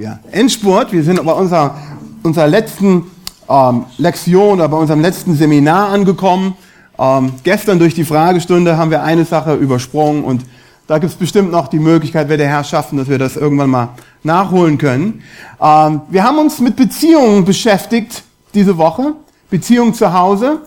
[0.00, 0.90] ja, Endspurt.
[0.90, 1.76] Wir sind bei unserer,
[2.22, 3.10] unserer letzten
[3.46, 6.56] ähm, Lektion oder bei unserem letzten Seminar angekommen.
[6.98, 10.46] Ähm, gestern durch die Fragestunde haben wir eine Sache übersprungen und
[10.86, 13.68] da gibt es bestimmt noch die Möglichkeit, wenn der Herr schaffen, dass wir das irgendwann
[13.68, 13.88] mal
[14.22, 15.22] nachholen können.
[15.60, 18.22] Ähm, wir haben uns mit Beziehungen beschäftigt
[18.54, 19.12] diese Woche,
[19.50, 20.62] Beziehung zu Hause.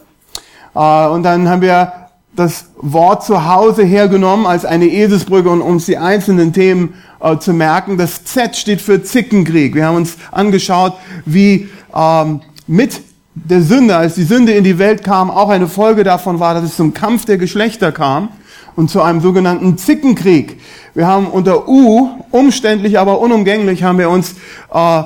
[0.75, 5.85] Äh, und dann haben wir das Wort zu Hause hergenommen als eine Eselsbrücke und uns
[5.85, 7.97] die einzelnen Themen äh, zu merken.
[7.97, 9.75] Das Z steht für Zickenkrieg.
[9.75, 10.93] Wir haben uns angeschaut,
[11.25, 13.01] wie ähm, mit
[13.33, 16.63] der Sünde, als die Sünde in die Welt kam, auch eine Folge davon war, dass
[16.63, 18.29] es zum Kampf der Geschlechter kam
[18.75, 20.59] und zu einem sogenannten Zickenkrieg.
[20.93, 24.35] Wir haben unter U, umständlich, aber unumgänglich, haben wir uns
[24.73, 24.99] äh,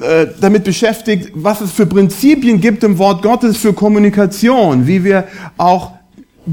[0.00, 5.24] äh, damit beschäftigt, was es für Prinzipien gibt im Wort Gottes für Kommunikation, wie wir
[5.56, 5.92] auch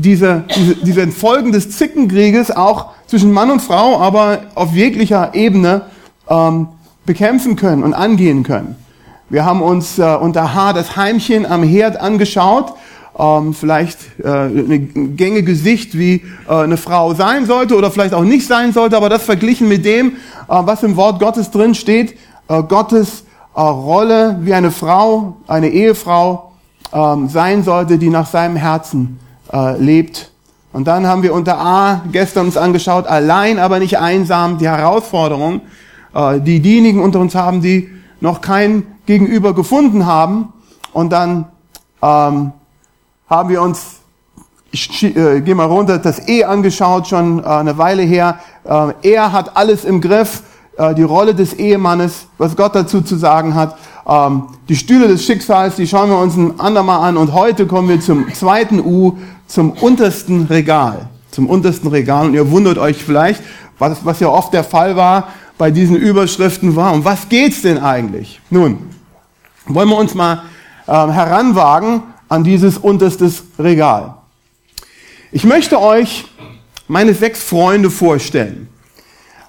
[0.01, 5.83] diese, diese, diese Folgen des Zickenkrieges auch zwischen Mann und Frau, aber auf jeglicher Ebene
[6.29, 6.67] ähm,
[7.05, 8.75] bekämpfen können und angehen können.
[9.29, 12.73] Wir haben uns äh, unter H das Heimchen am Herd angeschaut,
[13.17, 18.23] ähm, vielleicht äh, ein gängige Sicht, wie äh, eine Frau sein sollte oder vielleicht auch
[18.23, 20.13] nicht sein sollte, aber das verglichen mit dem, äh,
[20.47, 22.17] was im Wort Gottes drin steht,
[22.49, 23.23] äh, Gottes
[23.55, 26.51] äh, Rolle wie eine Frau, eine Ehefrau
[26.93, 29.19] ähm, sein sollte, die nach seinem Herzen
[29.51, 30.31] äh, lebt.
[30.73, 35.61] Und dann haben wir unter A gestern uns angeschaut, allein aber nicht einsam, die Herausforderung,
[36.13, 40.51] äh, die diejenigen unter uns haben, die noch kein Gegenüber gefunden haben.
[40.91, 41.45] Und dann
[42.01, 42.51] ähm,
[43.29, 43.97] haben wir uns,
[44.71, 48.39] ich äh, gehe mal runter, das E angeschaut, schon äh, eine Weile her.
[48.63, 50.43] Äh, er hat alles im Griff,
[50.77, 53.77] äh, die Rolle des Ehemannes, was Gott dazu zu sagen hat.
[54.07, 57.17] Ähm, die Stühle des Schicksals, die schauen wir uns ein andermal an.
[57.17, 61.09] Und heute kommen wir zum zweiten U, zum untersten Regal.
[61.31, 62.27] Zum untersten Regal.
[62.27, 63.41] Und ihr wundert euch vielleicht,
[63.79, 66.93] was, was ja oft der Fall war bei diesen Überschriften war.
[66.93, 68.39] Um was geht's denn eigentlich?
[68.49, 68.89] Nun,
[69.67, 70.43] wollen wir uns mal
[70.87, 74.15] äh, heranwagen an dieses unterstes Regal.
[75.31, 76.25] Ich möchte euch
[76.87, 78.69] meine sechs Freunde vorstellen.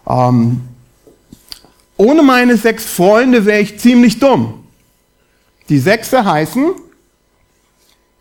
[0.08, 0.62] Ähm,
[1.96, 4.64] ohne meine sechs Freunde wäre ich ziemlich dumm.
[5.68, 6.74] Die Sechse heißen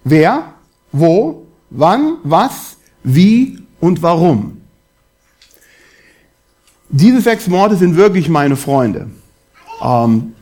[0.06, 0.53] wer,
[0.94, 4.62] wo, wann, was, wie und warum.
[6.88, 9.09] Diese sechs Worte sind wirklich meine Freunde.
[9.81, 10.34] Ähm,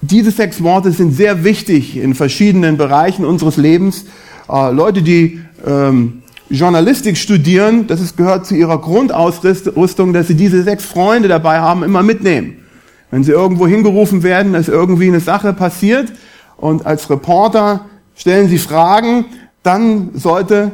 [0.00, 4.06] diese sechs Worte sind sehr wichtig in verschiedenen Bereichen unseres Lebens.
[4.48, 10.62] Äh, Leute, die ähm, Journalistik studieren, das ist, gehört zu ihrer Grundausrüstung, dass sie diese
[10.62, 12.58] sechs Freunde dabei haben, immer mitnehmen.
[13.10, 16.12] Wenn sie irgendwo hingerufen werden, dass irgendwie eine Sache passiert
[16.56, 19.26] und als Reporter stellen sie Fragen,
[19.62, 20.72] dann sollte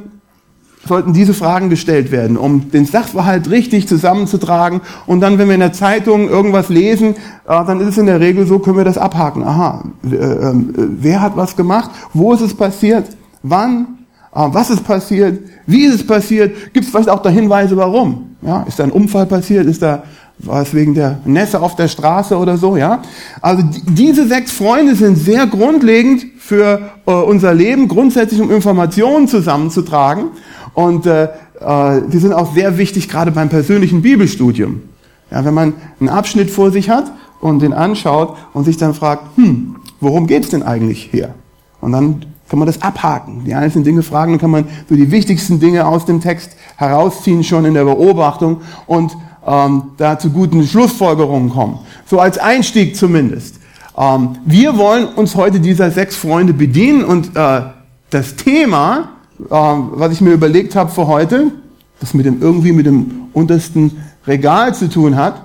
[0.86, 4.81] sollten diese Fragen gestellt werden, um den Sachverhalt richtig zusammenzutragen.
[5.06, 7.16] Und dann, wenn wir in der Zeitung irgendwas lesen,
[7.47, 9.44] äh, dann ist es in der Regel so, können wir das abhaken.
[9.44, 11.91] Aha, äh, äh, wer hat was gemacht?
[12.14, 13.04] Wo ist es passiert?
[13.42, 14.00] Wann?
[14.33, 15.41] Was ist passiert?
[15.67, 16.73] Wie ist es passiert?
[16.73, 18.37] Gibt es vielleicht auch da Hinweise, warum?
[18.43, 19.67] Ja, ist da ein Unfall passiert?
[19.67, 20.05] Ist da
[20.43, 23.03] war es wegen der Nässe auf der Straße oder so, ja?
[23.41, 30.29] Also diese sechs Freunde sind sehr grundlegend für äh, unser Leben, grundsätzlich um Informationen zusammenzutragen.
[30.73, 34.83] Und äh, äh, die sind auch sehr wichtig, gerade beim persönlichen Bibelstudium.
[35.31, 39.37] Ja, wenn man einen Abschnitt vor sich hat und den anschaut und sich dann fragt,
[39.37, 41.35] hm, worum geht's denn eigentlich hier?
[41.81, 45.11] Und dann kann man das abhaken, die einzelnen Dinge fragen, dann kann man so die
[45.11, 49.16] wichtigsten Dinge aus dem Text herausziehen, schon in der Beobachtung und
[49.47, 51.78] ähm, da zu guten Schlussfolgerungen kommen.
[52.06, 53.56] So als Einstieg zumindest.
[53.97, 57.62] Ähm, wir wollen uns heute dieser sechs Freunde bedienen und äh,
[58.11, 59.11] das Thema
[59.50, 61.53] ähm, was ich mir überlegt habe für heute,
[62.00, 65.41] das mit dem, irgendwie mit dem untersten Regal zu tun hat,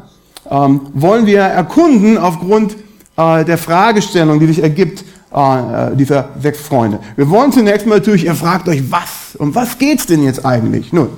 [0.50, 2.76] ähm, wollen wir erkunden aufgrund
[3.18, 5.06] äh, der Fragestellung, die sich ergibt,
[5.36, 7.00] äh, dieser sechs Freunde.
[7.16, 9.36] Wir wollen zunächst mal natürlich, ihr fragt euch, was?
[9.38, 10.94] Um was geht's denn jetzt eigentlich?
[10.94, 11.10] Nun,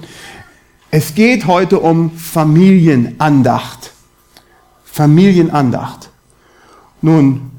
[0.91, 3.93] es geht heute um Familienandacht.
[4.83, 6.09] Familienandacht.
[7.01, 7.51] Nun,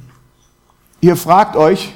[1.00, 1.94] ihr fragt euch,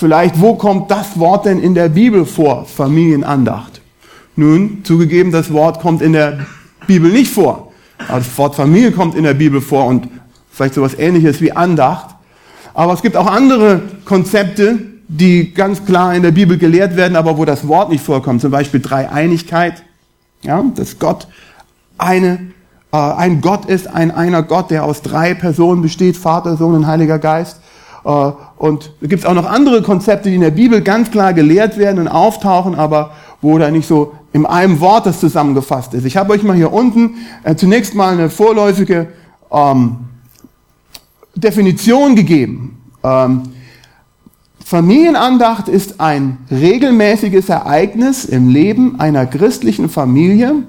[0.00, 2.64] Vielleicht, wo kommt das Wort denn in der Bibel vor?
[2.64, 3.82] Familienandacht.
[4.34, 6.46] Nun, zugegeben, das Wort kommt in der
[6.86, 7.70] Bibel nicht vor.
[8.08, 10.08] Das Wort Familie kommt in der Bibel vor und
[10.50, 12.14] vielleicht sowas ähnliches wie Andacht.
[12.74, 14.78] Aber es gibt auch andere Konzepte,
[15.08, 18.40] die ganz klar in der Bibel gelehrt werden, aber wo das Wort nicht vorkommt.
[18.40, 19.82] Zum Beispiel Dreieinigkeit.
[20.42, 21.26] Ja, dass Gott
[21.98, 22.38] eine,
[22.92, 26.86] äh, ein Gott ist, ein einer Gott, der aus drei Personen besteht, Vater, Sohn und
[26.86, 27.60] Heiliger Geist.
[28.04, 31.76] Äh, und es gibt auch noch andere Konzepte, die in der Bibel ganz klar gelehrt
[31.76, 33.10] werden und auftauchen, aber
[33.42, 36.04] wo da nicht so in einem Wort das zusammengefasst ist.
[36.04, 39.08] Ich habe euch mal hier unten äh, zunächst mal eine vorläufige
[39.50, 39.96] ähm,
[41.34, 42.82] Definition gegeben.
[43.02, 43.42] Ähm,
[44.64, 50.62] Familienandacht ist ein regelmäßiges Ereignis im Leben einer christlichen Familie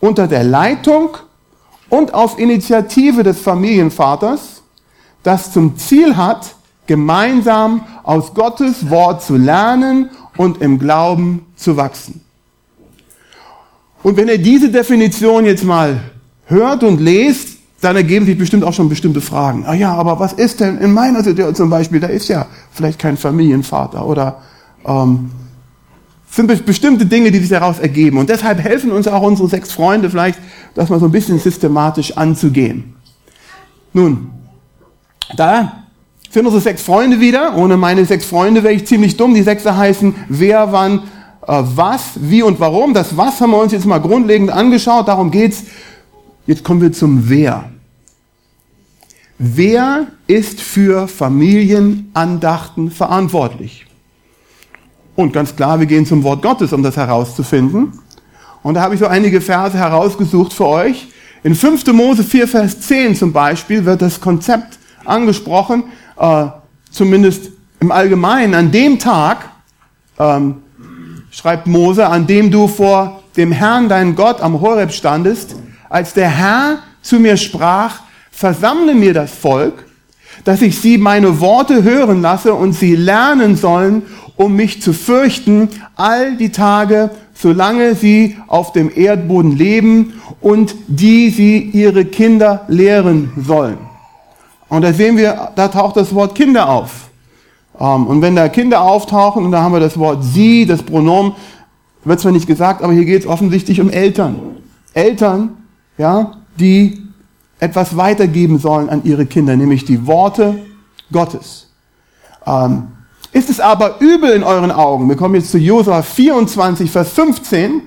[0.00, 1.18] unter der Leitung
[1.90, 4.62] und auf Initiative des Familienvaters,
[5.22, 6.54] das zum Ziel hat,
[6.86, 12.22] gemeinsam aus Gottes Wort zu lernen und im Glauben zu wachsen.
[14.02, 16.00] Und wenn ihr diese Definition jetzt mal
[16.46, 19.64] hört und lest, dann ergeben sich bestimmt auch schon bestimmte Fragen.
[19.66, 22.00] Ah ja, aber was ist denn in meiner Situation zum Beispiel?
[22.00, 24.42] Da ist ja vielleicht kein Familienvater oder
[24.84, 25.30] ähm,
[26.30, 28.18] sind bestimmte Dinge, die sich daraus ergeben.
[28.18, 30.38] Und deshalb helfen uns auch unsere sechs Freunde vielleicht,
[30.74, 32.94] das mal so ein bisschen systematisch anzugehen.
[33.92, 34.30] Nun,
[35.36, 35.84] da
[36.30, 37.56] sind unsere sechs Freunde wieder.
[37.56, 39.34] Ohne meine sechs Freunde wäre ich ziemlich dumm.
[39.34, 41.00] Die Sechse heißen wer, wann,
[41.46, 42.94] äh, was, wie und warum.
[42.94, 45.08] Das Was haben wir uns jetzt mal grundlegend angeschaut.
[45.08, 45.64] Darum geht's.
[46.50, 47.70] Jetzt kommen wir zum Wer.
[49.38, 53.86] Wer ist für Familienandachten verantwortlich?
[55.14, 57.92] Und ganz klar, wir gehen zum Wort Gottes, um das herauszufinden.
[58.64, 61.06] Und da habe ich so einige Verse herausgesucht für euch.
[61.44, 61.86] In 5.
[61.92, 65.84] Mose 4, Vers 10 zum Beispiel wird das Konzept angesprochen,
[66.18, 66.46] äh,
[66.90, 68.54] zumindest im Allgemeinen.
[68.54, 69.50] An dem Tag,
[70.18, 70.56] ähm,
[71.30, 75.54] schreibt Mose, an dem du vor dem Herrn, dein Gott, am Horeb standest,
[75.90, 78.00] als der Herr zu mir sprach,
[78.30, 79.84] versammle mir das Volk,
[80.44, 84.04] dass ich sie meine Worte hören lasse und sie lernen sollen,
[84.36, 91.28] um mich zu fürchten, all die Tage, solange sie auf dem Erdboden leben und die
[91.28, 93.78] sie ihre Kinder lehren sollen.
[94.68, 97.10] Und da sehen wir, da taucht das Wort Kinder auf.
[97.78, 101.32] Ähm, und wenn da Kinder auftauchen, und da haben wir das Wort sie, das Pronomen,
[102.04, 104.36] wird zwar nicht gesagt, aber hier geht es offensichtlich um Eltern.
[104.94, 105.59] Eltern,
[106.00, 106.98] ja, die
[107.58, 110.58] etwas weitergeben sollen an ihre Kinder, nämlich die Worte
[111.12, 111.68] Gottes.
[112.46, 112.88] Ähm,
[113.32, 115.08] ist es aber übel in euren Augen?
[115.10, 117.82] Wir kommen jetzt zu Josua 24, Vers 15,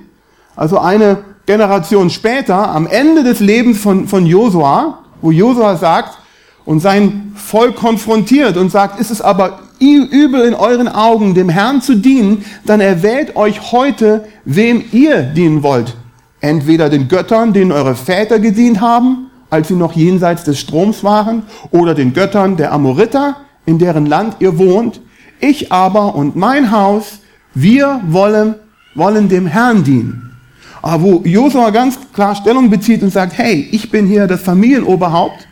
[0.54, 6.16] also eine Generation später, am Ende des Lebens von, von Josua, wo Josua sagt
[6.64, 11.82] und sein Volk konfrontiert und sagt, ist es aber übel in euren Augen, dem Herrn
[11.82, 15.96] zu dienen, dann erwählt euch heute, wem ihr dienen wollt.
[16.44, 21.44] Entweder den Göttern, denen eure Väter gedient haben, als sie noch jenseits des Stroms waren,
[21.70, 25.00] oder den Göttern der Amoriter, in deren Land ihr wohnt,
[25.40, 27.20] ich aber und mein Haus,
[27.54, 28.56] wir wollen,
[28.94, 30.36] wollen dem Herrn dienen.
[30.82, 35.48] Aber wo Josua ganz klar Stellung bezieht und sagt, hey, ich bin hier das Familienoberhaupt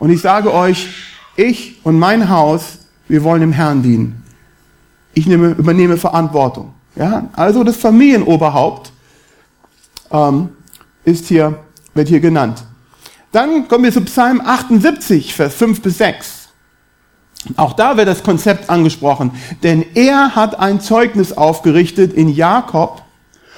[0.00, 0.88] und ich sage euch,
[1.36, 4.24] ich und mein Haus, wir wollen dem Herrn dienen.
[5.14, 6.72] Ich nehme, übernehme Verantwortung.
[6.96, 8.90] Ja, also das Familienoberhaupt
[10.14, 10.50] ähm,
[11.04, 11.58] ist hier,
[11.92, 12.64] wird hier genannt.
[13.32, 16.48] Dann kommen wir zu Psalm 78, Vers 5 bis 6.
[17.56, 19.32] Auch da wird das Konzept angesprochen.
[19.62, 23.02] Denn er hat ein Zeugnis aufgerichtet in Jakob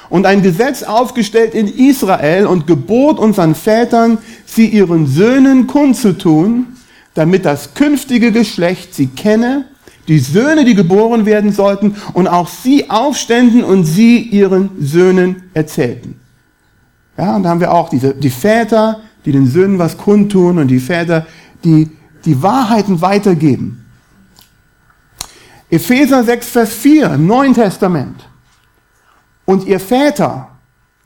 [0.08, 6.68] und ein Gesetz aufgestellt in Israel und gebot unseren Vätern, sie ihren Söhnen kundzutun,
[7.14, 9.66] damit das künftige Geschlecht sie kenne,
[10.08, 16.20] die Söhne, die geboren werden sollten, und auch sie aufständen und sie ihren Söhnen erzählten.
[17.16, 20.68] Ja, und da haben wir auch diese, die Väter, die den Söhnen was kundtun und
[20.68, 21.26] die Väter,
[21.64, 21.90] die
[22.24, 23.84] die Wahrheiten weitergeben.
[25.70, 28.28] Epheser 6, Vers 4 im Neuen Testament.
[29.44, 30.48] Und ihr Väter,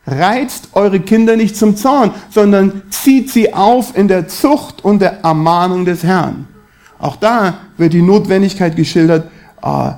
[0.06, 5.20] reizt eure Kinder nicht zum Zorn, sondern zieht sie auf in der Zucht und der
[5.22, 6.46] Ermahnung des Herrn.
[6.98, 9.30] Auch da wird die Notwendigkeit geschildert,
[9.62, 9.92] äh,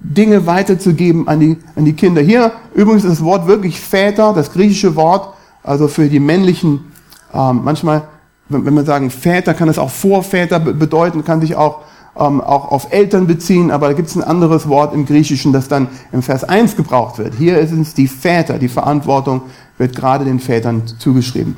[0.00, 2.20] Dinge weiterzugeben an die, an die Kinder.
[2.20, 6.92] Hier übrigens das Wort wirklich Väter, das griechische Wort, also für die männlichen,
[7.32, 8.08] äh, manchmal
[8.52, 11.80] wenn wir sagen Väter, kann es auch Vorväter bedeuten, kann sich auch,
[12.18, 15.68] ähm, auch auf Eltern beziehen, aber da gibt es ein anderes Wort im Griechischen, das
[15.68, 17.34] dann im Vers 1 gebraucht wird.
[17.34, 19.42] Hier ist es die Väter, die Verantwortung
[19.78, 21.56] wird gerade den Vätern zugeschrieben.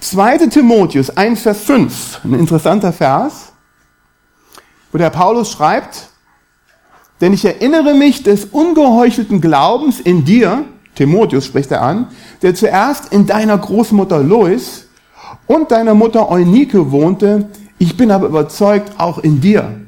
[0.00, 0.48] 2.
[0.48, 3.52] Timotheus 1, Vers 5, ein interessanter Vers,
[4.90, 6.08] wo der Paulus schreibt,
[7.20, 10.64] denn ich erinnere mich des ungeheuchelten Glaubens in dir,
[10.94, 12.08] Timotheus spricht er an,
[12.42, 14.86] der zuerst in deiner Großmutter Lois
[15.46, 19.80] und deiner Mutter Eunike wohnte, ich bin aber überzeugt, auch in dir.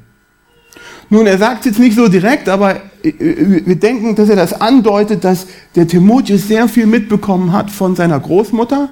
[1.11, 4.61] Nun, er sagt jetzt nicht so direkt, aber äh, äh, wir denken, dass er das
[4.61, 5.47] andeutet, dass
[5.77, 8.89] der Timotheus sehr viel mitbekommen hat von seiner Großmutter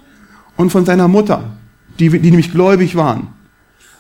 [0.57, 1.45] und von seiner Mutter,
[1.99, 3.29] die, die nämlich gläubig waren.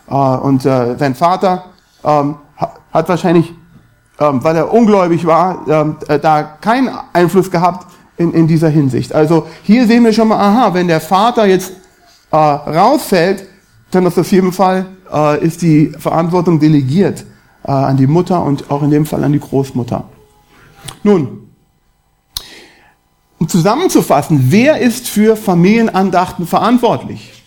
[0.09, 1.65] Äh, und sein Vater
[2.05, 2.37] ähm,
[2.93, 3.53] hat wahrscheinlich,
[4.21, 7.87] ähm, weil er ungläubig war, ähm, da keinen Einfluss gehabt
[8.23, 9.13] in, in dieser Hinsicht.
[9.13, 11.73] Also hier sehen wir schon mal, aha, wenn der Vater jetzt
[12.31, 13.47] äh, rausfällt,
[13.91, 17.25] dann ist auf jeden Fall äh, ist die Verantwortung delegiert
[17.65, 20.05] äh, an die Mutter und auch in dem Fall an die Großmutter.
[21.03, 21.51] Nun,
[23.39, 27.43] um zusammenzufassen, wer ist für Familienandachten verantwortlich?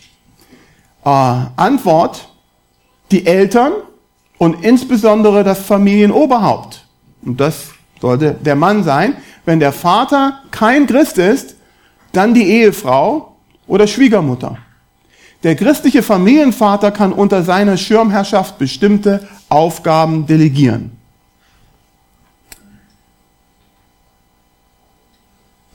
[1.03, 1.09] Äh,
[1.55, 2.29] Antwort,
[3.11, 3.73] die Eltern
[4.37, 6.85] und insbesondere das Familienoberhaupt.
[7.23, 7.69] Und das
[8.01, 9.15] sollte der Mann sein.
[9.45, 11.55] Wenn der Vater kein Christ ist,
[12.11, 13.35] dann die Ehefrau
[13.67, 14.57] oder Schwiegermutter.
[15.43, 20.91] Der christliche Familienvater kann unter seiner Schirmherrschaft bestimmte Aufgaben delegieren.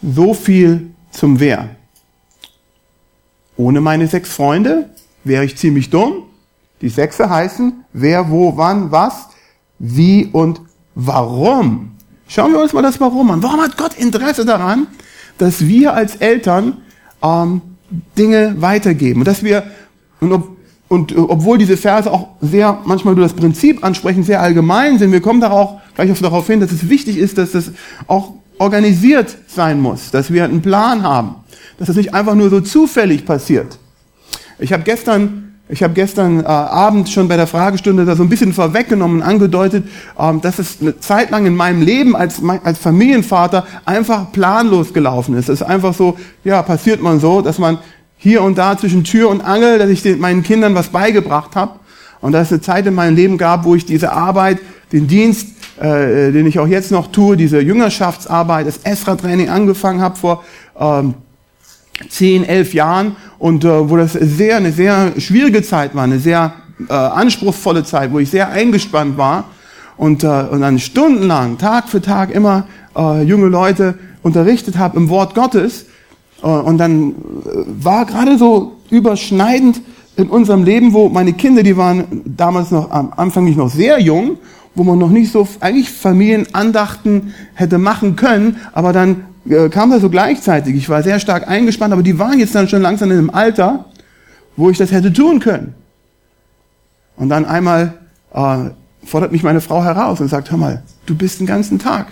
[0.02, 1.76] So viel zum Wer.
[3.56, 4.90] Ohne meine sechs Freunde
[5.22, 6.24] wäre ich ziemlich dumm.
[6.80, 9.28] Die Sechse heißen wer, wo, wann, was,
[9.78, 10.62] wie und
[10.94, 11.89] warum.
[12.30, 13.42] Schauen wir uns mal das Warum an.
[13.42, 14.86] Warum hat Gott Interesse daran,
[15.38, 16.76] dass wir als Eltern
[17.24, 17.60] ähm,
[18.16, 19.64] Dinge weitergeben und dass wir
[20.20, 20.56] und, ob,
[20.86, 25.20] und obwohl diese Verse auch sehr manchmal nur das Prinzip ansprechen, sehr allgemein sind, wir
[25.20, 27.72] kommen da auch gleich darauf hin, dass es wichtig ist, dass das
[28.06, 31.34] auch organisiert sein muss, dass wir einen Plan haben,
[31.78, 33.76] dass das nicht einfach nur so zufällig passiert.
[34.60, 38.28] Ich habe gestern ich habe gestern äh, Abend schon bei der Fragestunde da so ein
[38.28, 39.84] bisschen vorweggenommen, angedeutet,
[40.18, 45.36] ähm, dass es eine Zeit lang in meinem Leben als, als Familienvater einfach planlos gelaufen
[45.36, 45.48] ist.
[45.48, 47.78] Es ist einfach so, ja, passiert man so, dass man
[48.16, 51.78] hier und da zwischen Tür und Angel, dass ich den, meinen Kindern was beigebracht habe.
[52.20, 54.58] Und dass es eine Zeit in meinem Leben gab, wo ich diese Arbeit,
[54.92, 55.48] den Dienst,
[55.78, 60.44] äh, den ich auch jetzt noch tue, diese Jüngerschaftsarbeit, das Esra-Training angefangen habe vor
[60.78, 61.14] ähm,
[62.08, 66.52] zehn, elf Jahren und äh, wo das sehr eine sehr schwierige Zeit war, eine sehr
[66.88, 69.44] äh, anspruchsvolle Zeit, wo ich sehr eingespannt war.
[69.96, 72.66] Und, äh, und dann stundenlang, Tag für Tag immer
[72.96, 75.86] äh, junge Leute unterrichtet habe im Wort Gottes.
[76.42, 77.14] Äh, und dann äh,
[77.66, 79.80] war gerade so überschneidend
[80.16, 83.98] in unserem Leben, wo meine Kinder, die waren damals noch am Anfang nicht noch sehr
[84.00, 84.36] jung,
[84.74, 89.24] wo man noch nicht so eigentlich Familienandachten hätte machen können, aber dann
[89.70, 90.76] kam das so gleichzeitig.
[90.76, 93.86] Ich war sehr stark eingespannt, aber die waren jetzt dann schon langsam in einem Alter,
[94.56, 95.74] wo ich das hätte tun können.
[97.16, 97.94] Und dann einmal
[98.32, 98.70] äh,
[99.04, 102.06] fordert mich meine Frau heraus und sagt, hör mal, du bist den ganzen Tag.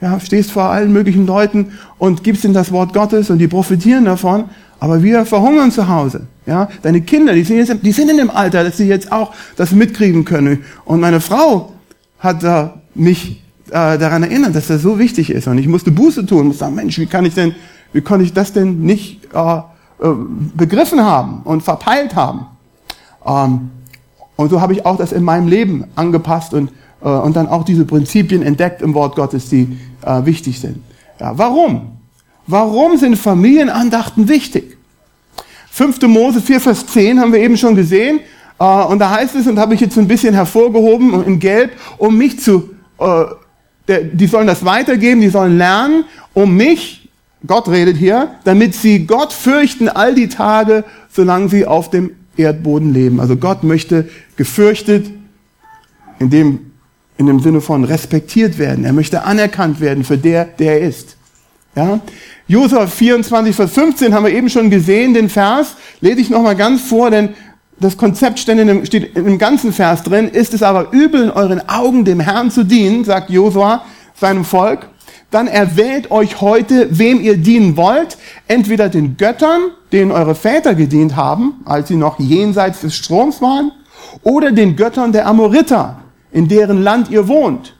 [0.00, 4.06] Ja, stehst vor allen möglichen Leuten und gibst ihnen das Wort Gottes und die profitieren
[4.06, 4.44] davon,
[4.78, 6.26] aber wir verhungern zu Hause.
[6.46, 9.34] Ja, deine Kinder, die sind, jetzt, die sind in dem Alter, dass sie jetzt auch
[9.56, 10.64] das mitkriegen können.
[10.86, 11.74] Und meine Frau
[12.18, 15.48] hat äh, mich äh, daran erinnern, dass das so wichtig ist.
[15.48, 17.54] Und ich musste Buße tun, musste sagen, Mensch, wie kann ich denn,
[17.92, 19.62] wie konnte ich das denn nicht äh, äh,
[20.54, 22.46] begriffen haben und verpeilt haben?
[23.26, 23.70] Ähm,
[24.36, 26.70] und so habe ich auch das in meinem Leben angepasst und,
[27.02, 30.82] äh, und dann auch diese Prinzipien entdeckt im Wort Gottes, die äh, wichtig sind.
[31.18, 31.92] Ja, warum?
[32.46, 34.76] Warum sind Familienandachten wichtig?
[35.70, 36.02] 5.
[36.02, 38.20] Mose 4, Vers 10 haben wir eben schon gesehen.
[38.58, 42.16] Äh, und da heißt es, und habe ich jetzt ein bisschen hervorgehoben in Gelb, um
[42.16, 43.24] mich zu äh,
[43.98, 46.04] die sollen das weitergeben, die sollen lernen,
[46.34, 47.08] um mich,
[47.46, 52.92] Gott redet hier, damit sie Gott fürchten all die Tage, solange sie auf dem Erdboden
[52.92, 53.20] leben.
[53.20, 55.10] Also Gott möchte gefürchtet,
[56.18, 56.72] in dem,
[57.16, 58.84] in dem Sinne von respektiert werden.
[58.84, 61.16] Er möchte anerkannt werden für der, der er ist.
[61.74, 62.00] Ja?
[62.46, 66.82] Josua 24, Vers 15 haben wir eben schon gesehen, den Vers, lese ich nochmal ganz
[66.82, 67.30] vor, denn
[67.80, 71.24] das Konzept steht in, dem, steht in dem ganzen Vers drin, ist es aber übel
[71.24, 73.82] in euren Augen dem Herrn zu dienen, sagt Josua
[74.14, 74.88] seinem Volk,
[75.30, 78.18] dann erwählt euch heute, wem ihr dienen wollt,
[78.48, 79.60] entweder den Göttern,
[79.92, 83.72] denen eure Väter gedient haben, als sie noch jenseits des Stroms waren,
[84.22, 86.00] oder den Göttern der Amoriter,
[86.32, 87.74] in deren Land ihr wohnt.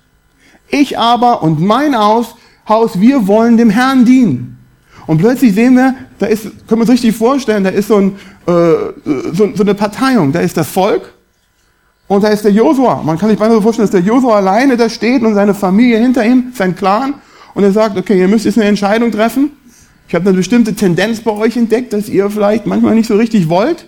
[0.69, 2.37] Ich aber und mein Haus,
[2.69, 4.60] Haus, wir wollen dem Herrn dienen.
[5.11, 8.13] Und plötzlich sehen wir, da ist, können wir uns richtig vorstellen, da ist so, ein,
[8.47, 8.53] äh,
[9.33, 10.31] so, so eine Parteiung.
[10.31, 11.13] Da ist das Volk
[12.07, 13.03] und da ist der Josua.
[13.03, 15.99] Man kann sich beinahe so vorstellen, dass der Josua alleine da steht und seine Familie
[15.99, 17.15] hinter ihm, sein Clan.
[17.55, 19.51] Und er sagt, okay, ihr müsst jetzt eine Entscheidung treffen.
[20.07, 23.49] Ich habe eine bestimmte Tendenz bei euch entdeckt, dass ihr vielleicht manchmal nicht so richtig
[23.49, 23.87] wollt.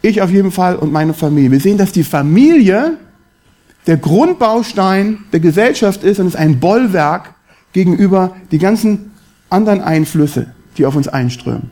[0.00, 1.50] Ich auf jeden Fall und meine Familie.
[1.50, 2.98] Wir sehen, dass die Familie
[3.88, 7.34] der Grundbaustein der Gesellschaft ist und ist ein Bollwerk
[7.72, 9.07] gegenüber die ganzen
[9.50, 11.70] anderen Einflüsse, die auf uns einströmen.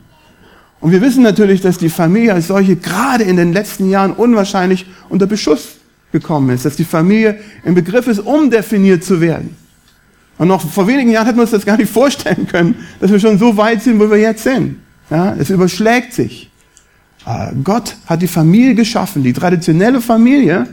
[0.79, 4.85] Und wir wissen natürlich, dass die Familie als solche gerade in den letzten Jahren unwahrscheinlich
[5.09, 5.77] unter Beschuss
[6.11, 9.55] gekommen ist, dass die Familie im Begriff ist, umdefiniert zu werden.
[10.37, 13.19] Und noch vor wenigen Jahren hätten wir uns das gar nicht vorstellen können, dass wir
[13.19, 14.77] schon so weit sind, wo wir jetzt sind.
[15.09, 16.51] Ja, es überschlägt sich.
[17.25, 20.67] Ah, Gott hat die Familie geschaffen, die traditionelle Familie,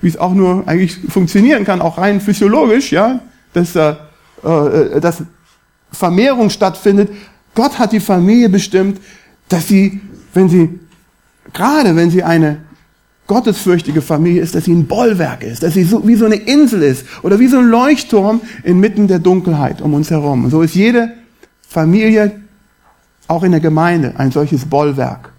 [0.00, 3.20] wie es auch nur eigentlich funktionieren kann, auch rein physiologisch, ja,
[3.52, 3.94] dass, äh,
[4.42, 5.22] äh dass
[5.92, 7.10] Vermehrung stattfindet.
[7.54, 9.00] Gott hat die Familie bestimmt,
[9.48, 10.00] dass sie,
[10.32, 10.80] wenn sie
[11.52, 12.58] gerade wenn sie eine
[13.26, 16.82] gottesfürchtige Familie ist, dass sie ein Bollwerk ist, dass sie so, wie so eine Insel
[16.82, 20.44] ist oder wie so ein Leuchtturm inmitten der Dunkelheit um uns herum.
[20.44, 21.12] Und so ist jede
[21.68, 22.40] Familie,
[23.28, 25.32] auch in der Gemeinde, ein solches Bollwerk.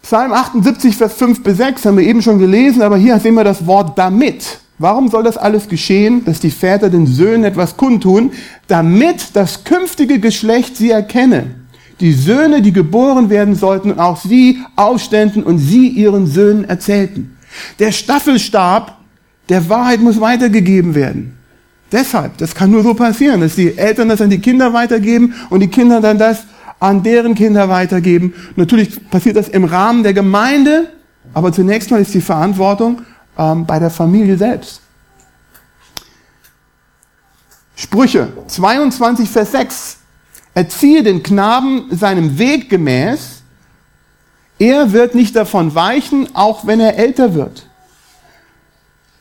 [0.00, 3.44] Psalm 78, Vers 5 bis 6 haben wir eben schon gelesen, aber hier sehen wir
[3.44, 4.60] das Wort damit.
[4.78, 8.30] Warum soll das alles geschehen, dass die Väter den Söhnen etwas kundtun,
[8.68, 11.46] damit das künftige Geschlecht sie erkenne?
[12.00, 17.36] Die Söhne, die geboren werden sollten, und auch sie aufständen und sie ihren Söhnen erzählten.
[17.80, 18.98] Der Staffelstab
[19.48, 21.36] der Wahrheit muss weitergegeben werden.
[21.90, 25.60] Deshalb, das kann nur so passieren, dass die Eltern das an die Kinder weitergeben und
[25.60, 26.44] die Kinder dann das
[26.78, 28.34] an deren Kinder weitergeben.
[28.54, 30.90] Natürlich passiert das im Rahmen der Gemeinde,
[31.34, 33.02] aber zunächst mal ist die Verantwortung
[33.38, 34.82] ähm, bei der Familie selbst.
[37.76, 39.98] Sprüche 22, Vers 6.
[40.54, 43.42] Erziehe den Knaben seinem Weg gemäß.
[44.58, 47.68] Er wird nicht davon weichen, auch wenn er älter wird.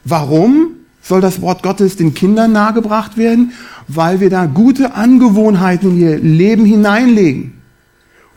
[0.03, 0.71] Warum
[1.01, 3.53] soll das Wort Gottes den Kindern nahegebracht werden?
[3.87, 7.61] Weil wir da gute Angewohnheiten in ihr Leben hineinlegen,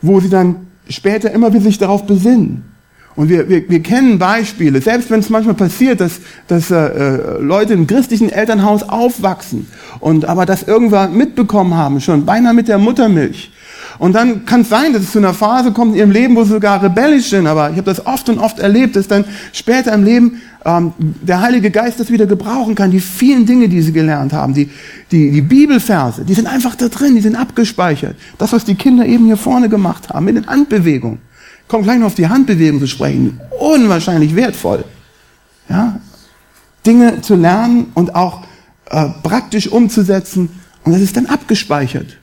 [0.01, 2.70] wo sie dann später immer wieder sich darauf besinnen.
[3.15, 7.73] Und wir, wir, wir kennen Beispiele, selbst wenn es manchmal passiert, dass, dass äh, Leute
[7.73, 9.67] im christlichen Elternhaus aufwachsen
[9.99, 13.51] und aber das irgendwann mitbekommen haben, schon beinahe mit der Muttermilch.
[13.99, 16.43] Und dann kann es sein, dass es zu einer Phase kommt in ihrem Leben, wo
[16.43, 17.45] sie sogar rebellisch sind.
[17.45, 21.41] Aber ich habe das oft und oft erlebt, dass dann später im Leben ähm, der
[21.41, 22.89] Heilige Geist das wieder gebrauchen kann.
[22.89, 24.69] Die vielen Dinge, die sie gelernt haben, die,
[25.11, 28.15] die, die Bibelverse, die sind einfach da drin, die sind abgespeichert.
[28.39, 31.19] Das, was die Kinder eben hier vorne gemacht haben, mit den Handbewegungen
[31.71, 34.83] komme gleich noch auf die Handbewegung zu sprechen, unwahrscheinlich wertvoll.
[35.69, 36.01] Ja?
[36.85, 38.43] Dinge zu lernen und auch
[38.89, 40.49] äh, praktisch umzusetzen
[40.83, 42.17] und das ist dann abgespeichert.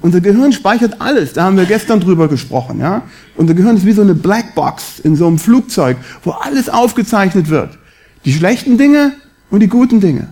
[0.00, 2.78] Unser Gehirn speichert alles, da haben wir gestern drüber gesprochen.
[2.78, 3.02] Ja?
[3.36, 7.76] Unser Gehirn ist wie so eine Blackbox in so einem Flugzeug, wo alles aufgezeichnet wird.
[8.24, 9.12] Die schlechten Dinge
[9.50, 10.28] und die guten Dinge.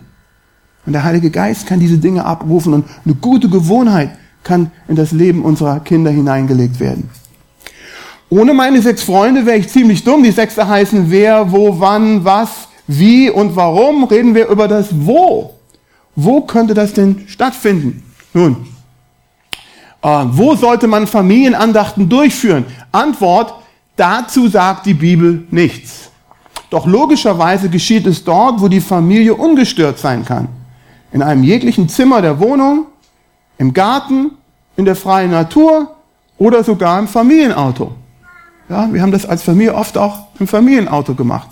[0.86, 4.10] Und der Heilige Geist kann diese Dinge abrufen und eine gute Gewohnheit
[4.44, 7.10] kann in das Leben unserer Kinder hineingelegt werden.
[8.32, 10.22] Ohne meine sechs Freunde wäre ich ziemlich dumm.
[10.22, 14.04] Die Sechste heißen wer, wo, wann, was, wie und warum.
[14.04, 15.52] Reden wir über das Wo.
[16.16, 18.02] Wo könnte das denn stattfinden?
[18.32, 18.66] Nun,
[20.00, 22.64] äh, wo sollte man Familienandachten durchführen?
[22.90, 23.52] Antwort,
[23.96, 26.10] dazu sagt die Bibel nichts.
[26.70, 30.48] Doch logischerweise geschieht es dort, wo die Familie ungestört sein kann.
[31.12, 32.86] In einem jeglichen Zimmer der Wohnung,
[33.58, 34.30] im Garten,
[34.78, 35.96] in der freien Natur
[36.38, 37.92] oder sogar im Familienauto.
[38.68, 41.48] Ja, wir haben das als Familie oft auch im Familienauto gemacht.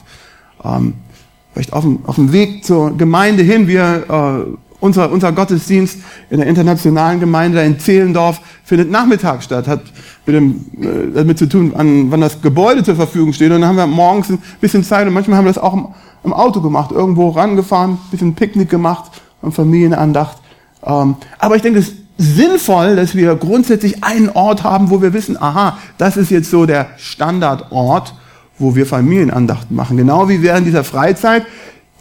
[0.64, 0.94] Ähm,
[1.53, 3.66] vielleicht auf dem, auf dem Weg zur Gemeinde hin.
[3.66, 5.99] Wir, äh, unser, unser Gottesdienst
[6.31, 9.68] in der internationalen Gemeinde in Zehlendorf findet Nachmittag statt.
[9.68, 9.83] Hat
[10.25, 13.51] mit dem, äh, damit zu tun, an, wann das Gebäude zur Verfügung steht.
[13.51, 15.88] Und dann haben wir morgens ein bisschen Zeit und manchmal haben wir das auch im,
[16.25, 16.92] im Auto gemacht.
[16.92, 19.11] Irgendwo rangefahren, bisschen Picknick gemacht
[19.42, 20.38] und Familienandacht.
[20.85, 25.41] Ähm, aber ich denke, es sinnvoll, dass wir grundsätzlich einen Ort haben, wo wir wissen,
[25.41, 28.15] aha, das ist jetzt so der Standardort,
[28.59, 29.97] wo wir Familienandachten machen.
[29.97, 31.47] Genau wie während dieser Freizeit.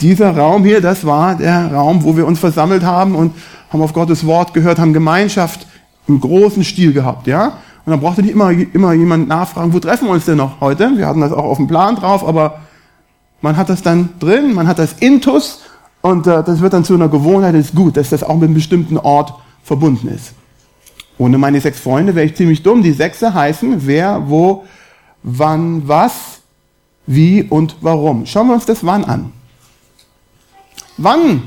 [0.02, 3.34] Dieser Raum hier, das war der Raum, wo wir uns versammelt haben und
[3.72, 5.66] haben auf Gottes Wort gehört, haben Gemeinschaft
[6.08, 7.54] im großen Stil gehabt, ja.
[7.86, 10.98] Und dann brauchte nicht immer, immer jemand nachfragen, wo treffen wir uns denn noch heute?
[10.98, 12.60] Wir hatten das auch auf dem Plan drauf, aber
[13.42, 15.62] man hat das dann drin, man hat das Intus
[16.02, 18.54] und äh, das wird dann zu einer Gewohnheit, ist gut, dass das auch mit einem
[18.54, 20.34] bestimmten Ort verbunden ist.
[21.18, 22.82] Ohne meine sechs Freunde wäre ich ziemlich dumm.
[22.82, 24.66] Die Sechse heißen wer, wo,
[25.22, 26.40] wann, was,
[27.06, 28.26] wie und warum.
[28.26, 29.34] Schauen wir uns das wann an.
[30.98, 31.44] Wann,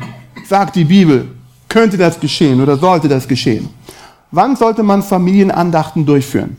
[0.47, 1.29] sagt die Bibel,
[1.69, 3.71] könnte das geschehen oder sollte das geschehen?
[4.31, 6.57] Wann sollte man Familienandachten durchführen?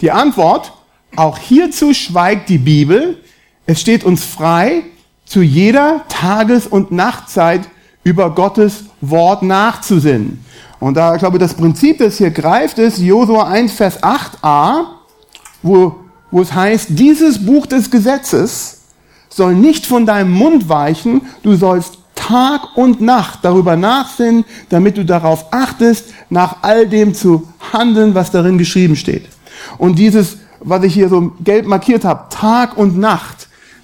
[0.00, 0.72] Die Antwort,
[1.16, 3.22] auch hierzu schweigt die Bibel.
[3.66, 4.82] Es steht uns frei,
[5.24, 7.68] zu jeder Tages- und Nachtzeit
[8.04, 10.44] über Gottes Wort nachzusinnen.
[10.80, 14.84] Und da, ich glaube, das Prinzip, das hier greift, ist Josua 1, Vers 8a,
[15.62, 15.94] wo,
[16.30, 18.80] wo es heißt, dieses Buch des Gesetzes
[19.28, 25.04] soll nicht von deinem Mund weichen, du sollst Tag und Nacht darüber nachsinnen, damit du
[25.04, 29.28] darauf achtest, nach all dem zu handeln, was darin geschrieben steht.
[29.78, 33.41] Und dieses, was ich hier so gelb markiert habe, Tag und Nacht,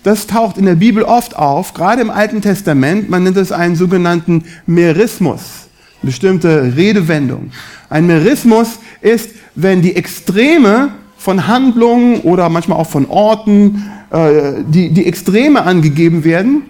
[0.09, 3.77] das taucht in der Bibel oft auf, gerade im Alten Testament, man nennt es einen
[3.77, 5.69] sogenannten Merismus
[6.03, 7.51] bestimmte Redewendung.
[7.91, 14.91] Ein Merismus ist, wenn die Extreme von Handlungen oder manchmal auch von Orten, äh, die,
[14.91, 16.63] die Extreme angegeben werden.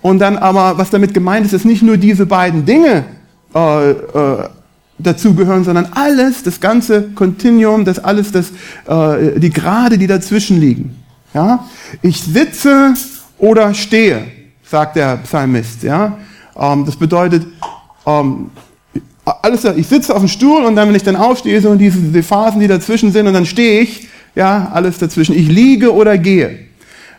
[0.00, 3.04] Und dann aber, was damit gemeint ist, ist nicht nur diese beiden Dinge
[3.54, 4.48] äh, äh,
[4.98, 8.50] dazugehören, sondern alles, das ganze Kontinuum, das alles, das,
[8.88, 11.01] äh, die Grade, die dazwischen liegen.
[11.34, 11.66] Ja?
[12.02, 12.94] Ich sitze
[13.38, 14.26] oder stehe,
[14.64, 15.82] sagt der Psalmist.
[15.82, 16.18] Ja?
[16.56, 17.46] Ähm, das bedeutet,
[18.06, 18.50] ähm,
[19.24, 22.22] alles, ich sitze auf dem Stuhl und dann, wenn ich dann aufstehe, so diese, diese
[22.22, 25.36] Phasen, die dazwischen sind, und dann stehe ich, ja, alles dazwischen.
[25.36, 26.58] Ich liege oder gehe.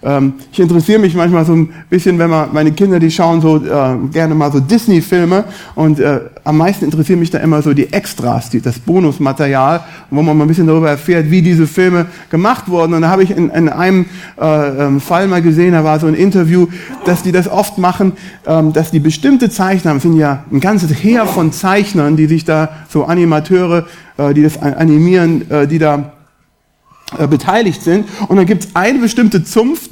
[0.04, 3.58] Ähm, ich interessiere mich manchmal so ein bisschen, wenn man, meine Kinder, die schauen so
[3.58, 7.92] äh, gerne mal so Disney-Filme und äh, am meisten interessieren mich da immer so die
[7.94, 12.68] Extras, die, das Bonusmaterial, wo man mal ein bisschen darüber erfährt, wie diese Filme gemacht
[12.68, 12.94] wurden.
[12.94, 14.06] Und da habe ich in, in einem
[14.40, 16.68] äh, ähm, Fall mal gesehen, da war so ein Interview,
[17.06, 18.14] dass die das oft machen,
[18.46, 22.44] ähm, dass die bestimmte Zeichner, es sind ja ein ganzes Heer von Zeichnern, die sich
[22.44, 23.86] da, so Animateure,
[24.18, 26.13] äh, die das animieren, äh, die da
[27.28, 28.06] beteiligt sind.
[28.28, 29.92] Und dann gibt es eine bestimmte Zunft,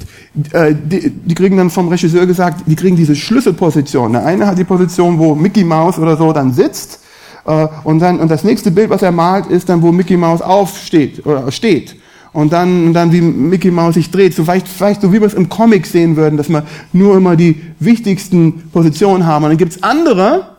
[0.52, 4.14] äh, die, die, kriegen dann vom Regisseur gesagt, die kriegen diese Schlüsselposition.
[4.14, 7.00] Der eine hat die Position, wo Mickey Mouse oder so dann sitzt.
[7.44, 10.40] Äh, und, dann, und das nächste Bild, was er malt, ist dann, wo Mickey Mouse
[10.40, 11.96] aufsteht oder steht.
[12.32, 14.34] Und dann, und dann wie Mickey Mouse sich dreht.
[14.34, 17.36] So vielleicht, vielleicht so wie wir es im Comic sehen würden, dass wir nur immer
[17.36, 19.44] die wichtigsten Positionen haben.
[19.44, 20.56] Und dann gibt es andere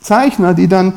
[0.00, 0.94] Zeichner, die dann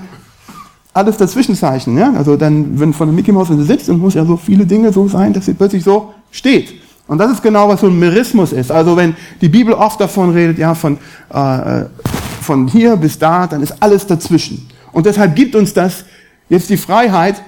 [0.93, 1.97] alles dazwischenzeichnen.
[1.97, 2.13] Ja?
[2.13, 5.07] Also dann, wenn von der Mickey Mouse sitzt, dann muss ja so viele Dinge so
[5.07, 6.73] sein, dass sie plötzlich so steht.
[7.07, 8.71] Und das ist genau, was so ein Merismus ist.
[8.71, 10.97] Also wenn die Bibel oft davon redet, ja, von,
[11.33, 11.83] äh,
[12.41, 14.67] von hier bis da, dann ist alles dazwischen.
[14.91, 16.05] Und deshalb gibt uns das
[16.47, 17.41] jetzt die Freiheit,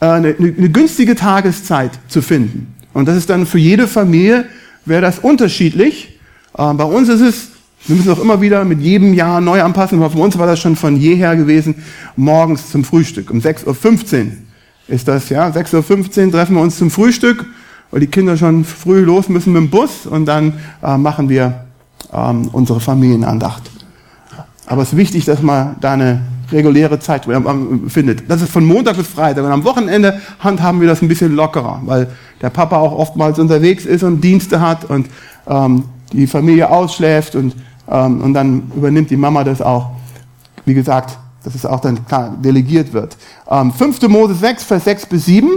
[0.00, 2.74] äh, eine, eine günstige Tageszeit zu finden.
[2.92, 4.44] Und das ist dann für jede Familie,
[4.84, 6.18] wäre das unterschiedlich.
[6.58, 7.51] Äh, bei uns ist es
[7.86, 10.60] wir müssen auch immer wieder mit jedem Jahr neu anpassen, aber für uns war das
[10.60, 11.82] schon von jeher gewesen,
[12.16, 13.30] morgens zum Frühstück.
[13.30, 14.32] Um 6.15 Uhr
[14.88, 15.48] ist das, ja.
[15.48, 17.44] 6.15 Uhr treffen wir uns zum Frühstück,
[17.90, 21.64] weil die Kinder schon früh los müssen mit dem Bus und dann äh, machen wir
[22.12, 23.62] ähm, unsere Familienandacht.
[24.66, 27.26] Aber es ist wichtig, dass man da eine reguläre Zeit
[27.88, 28.30] findet.
[28.30, 29.44] Das ist von Montag bis Freitag.
[29.44, 32.08] Und am Wochenende handhaben wir das ein bisschen lockerer, weil
[32.40, 35.08] der Papa auch oftmals unterwegs ist und Dienste hat und
[35.48, 37.54] ähm, die Familie ausschläft und
[37.86, 39.90] und dann übernimmt die Mama das auch.
[40.64, 43.16] Wie gesagt, dass es auch dann klar delegiert wird.
[43.50, 44.02] Ähm, 5.
[44.08, 45.50] Mose 6, Vers 6 bis 7.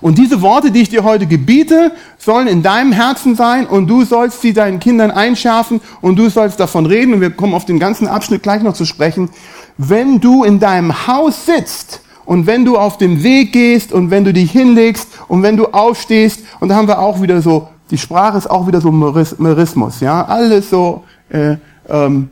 [0.00, 4.04] Und diese Worte, die ich dir heute gebiete, sollen in deinem Herzen sein und du
[4.04, 7.14] sollst sie deinen Kindern einschärfen und du sollst davon reden.
[7.14, 9.30] Und wir kommen auf den ganzen Abschnitt gleich noch zu sprechen.
[9.78, 14.24] Wenn du in deinem Haus sitzt und wenn du auf dem Weg gehst und wenn
[14.24, 17.98] du dich hinlegst und wenn du aufstehst, und da haben wir auch wieder so die
[17.98, 21.56] Sprache ist auch wieder so Merismus, ja, alles so äh,
[21.88, 22.30] ähm,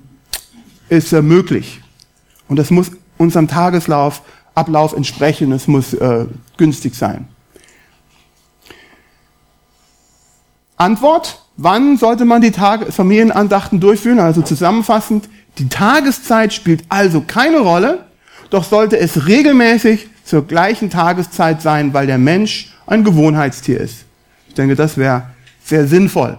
[0.88, 1.80] ist äh, möglich.
[2.48, 4.22] Und das muss unserem Tageslauf,
[4.54, 7.28] Ablauf entsprechen, es muss äh, günstig sein.
[10.76, 14.18] Antwort, wann sollte man die Tage, Familienandachten durchführen?
[14.18, 18.06] Also zusammenfassend, die Tageszeit spielt also keine Rolle,
[18.50, 24.04] doch sollte es regelmäßig zur gleichen Tageszeit sein, weil der Mensch ein Gewohnheitstier ist.
[24.48, 25.24] Ich denke, das wäre
[25.64, 26.38] sehr sinnvoll.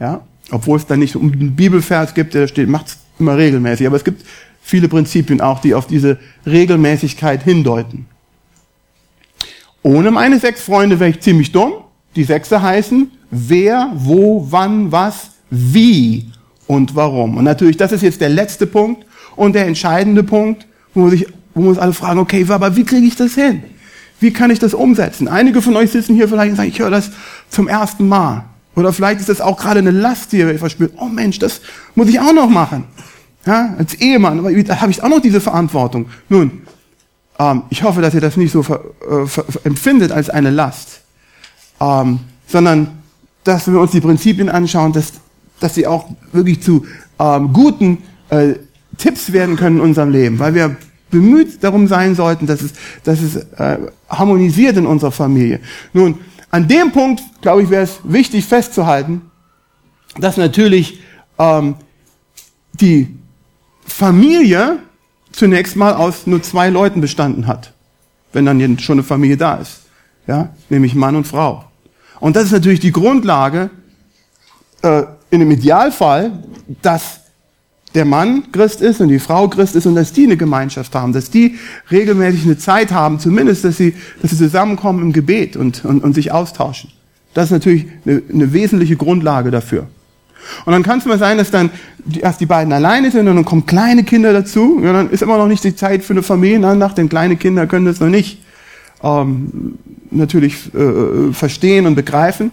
[0.00, 0.22] Ja?
[0.50, 3.86] Obwohl es da nicht einen Bibelvers gibt, der steht, macht es immer regelmäßig.
[3.86, 4.24] Aber es gibt
[4.62, 8.06] viele Prinzipien auch, die auf diese Regelmäßigkeit hindeuten.
[9.82, 11.72] Ohne meine sechs Freunde wäre ich ziemlich dumm.
[12.16, 16.30] Die Sechse heißen wer, wo, wann, was, wie
[16.66, 17.36] und warum.
[17.36, 19.04] Und natürlich, das ist jetzt der letzte Punkt
[19.36, 23.06] und der entscheidende Punkt, wo, sich, wo wir uns alle fragen, okay, aber wie kriege
[23.06, 23.64] ich das hin?
[24.20, 25.28] Wie kann ich das umsetzen?
[25.28, 27.10] Einige von euch sitzen hier vielleicht und sagen, ich höre das
[27.50, 28.44] zum ersten Mal.
[28.76, 30.92] Oder vielleicht ist das auch gerade eine Last, die ihr verspürt.
[30.98, 31.60] Oh Mensch, das
[31.94, 32.84] muss ich auch noch machen.
[33.46, 36.06] Ja, als Ehemann habe ich auch noch diese Verantwortung.
[36.28, 36.62] Nun,
[37.38, 41.00] ähm, ich hoffe, dass ihr das nicht so ver, äh, ver, empfindet als eine Last,
[41.80, 43.02] ähm, sondern
[43.44, 45.12] dass wir uns die Prinzipien anschauen, dass,
[45.60, 46.86] dass sie auch wirklich zu
[47.18, 47.98] ähm, guten
[48.30, 48.54] äh,
[48.96, 50.76] Tipps werden können in unserem Leben, weil wir
[51.10, 52.72] bemüht darum sein sollten, dass es,
[53.04, 53.78] dass es äh,
[54.08, 55.60] harmonisiert in unserer Familie.
[55.92, 56.18] Nun,
[56.54, 59.22] an dem Punkt, glaube ich, wäre es wichtig festzuhalten,
[60.18, 61.00] dass natürlich
[61.36, 61.74] ähm,
[62.74, 63.12] die
[63.84, 64.78] Familie
[65.32, 67.72] zunächst mal aus nur zwei Leuten bestanden hat,
[68.32, 69.80] wenn dann schon eine Familie da ist,
[70.28, 71.64] ja, nämlich Mann und Frau.
[72.20, 73.70] Und das ist natürlich die Grundlage
[74.82, 76.44] äh, in dem Idealfall,
[76.82, 77.23] dass
[77.94, 81.12] der Mann Christ ist und die Frau Christ ist und dass die eine Gemeinschaft haben,
[81.12, 81.56] dass die
[81.90, 86.14] regelmäßig eine Zeit haben, zumindest, dass sie, dass sie zusammenkommen im Gebet und, und, und
[86.14, 86.90] sich austauschen.
[87.34, 89.86] Das ist natürlich eine, eine wesentliche Grundlage dafür.
[90.64, 91.70] Und dann kann es mal sein, dass dann
[92.20, 94.80] erst die beiden alleine sind und dann kommen kleine Kinder dazu.
[94.82, 97.86] Ja, dann ist immer noch nicht die Zeit für eine Familienandacht, denn kleine Kinder können
[97.86, 98.42] das noch nicht
[99.02, 99.78] ähm,
[100.10, 102.50] natürlich äh, verstehen und begreifen.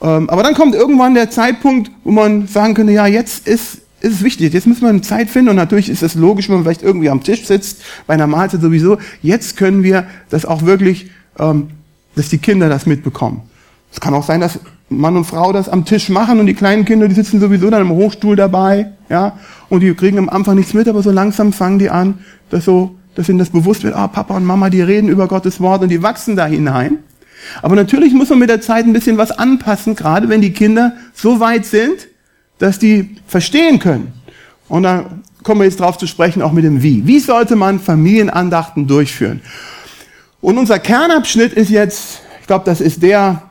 [0.00, 4.14] Ähm, aber dann kommt irgendwann der Zeitpunkt, wo man sagen könnte, ja, jetzt ist ist
[4.14, 4.52] es wichtig.
[4.52, 7.10] Jetzt müssen wir eine Zeit finden und natürlich ist es logisch, wenn man vielleicht irgendwie
[7.10, 8.98] am Tisch sitzt, bei einer Mahlzeit sowieso.
[9.22, 11.68] Jetzt können wir das auch wirklich, ähm,
[12.14, 13.42] dass die Kinder das mitbekommen.
[13.92, 16.84] Es kann auch sein, dass Mann und Frau das am Tisch machen und die kleinen
[16.84, 19.38] Kinder, die sitzen sowieso dann im Hochstuhl dabei, ja,
[19.70, 22.18] und die kriegen am Anfang nichts mit, aber so langsam fangen die an,
[22.50, 25.60] dass so, dass ihnen das bewusst wird, ah, Papa und Mama, die reden über Gottes
[25.60, 26.98] Wort und die wachsen da hinein.
[27.62, 30.94] Aber natürlich muss man mit der Zeit ein bisschen was anpassen, gerade wenn die Kinder
[31.14, 32.08] so weit sind,
[32.58, 34.12] dass die verstehen können.
[34.68, 35.06] Und da
[35.42, 37.06] kommen wir jetzt drauf zu sprechen, auch mit dem Wie.
[37.06, 39.42] Wie sollte man Familienandachten durchführen?
[40.40, 43.42] Und unser Kernabschnitt ist jetzt, ich glaube, das ist der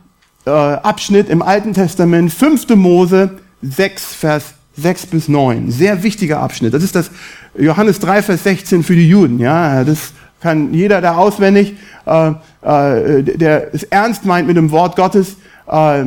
[0.46, 2.70] äh, Abschnitt im Alten Testament, 5.
[2.76, 4.44] Mose 6, Vers
[4.76, 5.72] 6 bis 9.
[5.72, 6.74] Sehr wichtiger Abschnitt.
[6.74, 7.12] Das ist das
[7.58, 9.40] Johannes 3, Vers 16 für die Juden.
[9.40, 14.96] Ja, das kann jeder da auswendig, äh, äh, der es ernst meint mit dem Wort
[14.96, 15.38] Gottes.
[15.68, 16.04] Äh,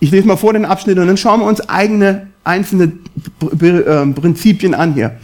[0.00, 2.92] ich lese mal vor den Abschnitt und dann schauen wir uns eigene einzelne
[3.42, 5.18] äh, Prinzipien an hier.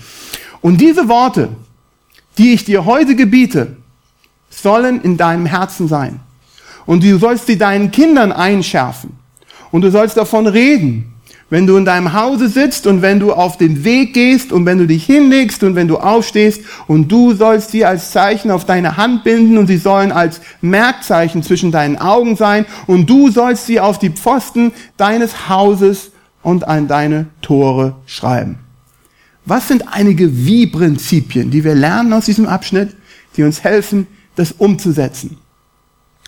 [0.60, 1.48] Und diese Worte,
[2.38, 3.76] die ich dir heute gebiete,
[4.50, 6.20] sollen in deinem Herzen sein.
[6.86, 9.10] Und du sollst sie deinen Kindern einschärfen.
[9.70, 11.13] Und du sollst davon reden,
[11.50, 14.78] wenn du in deinem Hause sitzt und wenn du auf den Weg gehst und wenn
[14.78, 18.96] du dich hinlegst und wenn du aufstehst und du sollst sie als Zeichen auf deine
[18.96, 23.80] Hand binden und sie sollen als Merkzeichen zwischen deinen Augen sein und du sollst sie
[23.80, 28.58] auf die Pfosten deines Hauses und an deine Tore schreiben.
[29.46, 32.96] Was sind einige Wie-Prinzipien, die wir lernen aus diesem Abschnitt,
[33.36, 35.36] die uns helfen, das umzusetzen?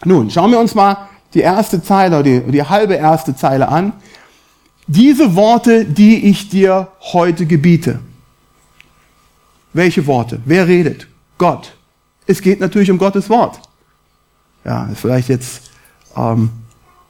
[0.04, 3.94] Nun, schauen wir uns mal die erste Zeile oder die, die halbe erste Zeile an.
[4.86, 7.98] Diese Worte, die ich dir heute gebiete.
[9.72, 10.40] Welche Worte?
[10.44, 11.08] Wer redet?
[11.38, 11.76] Gott.
[12.26, 13.60] Es geht natürlich um Gottes Wort.
[14.64, 15.70] Ja, ist vielleicht jetzt
[16.16, 16.50] ähm,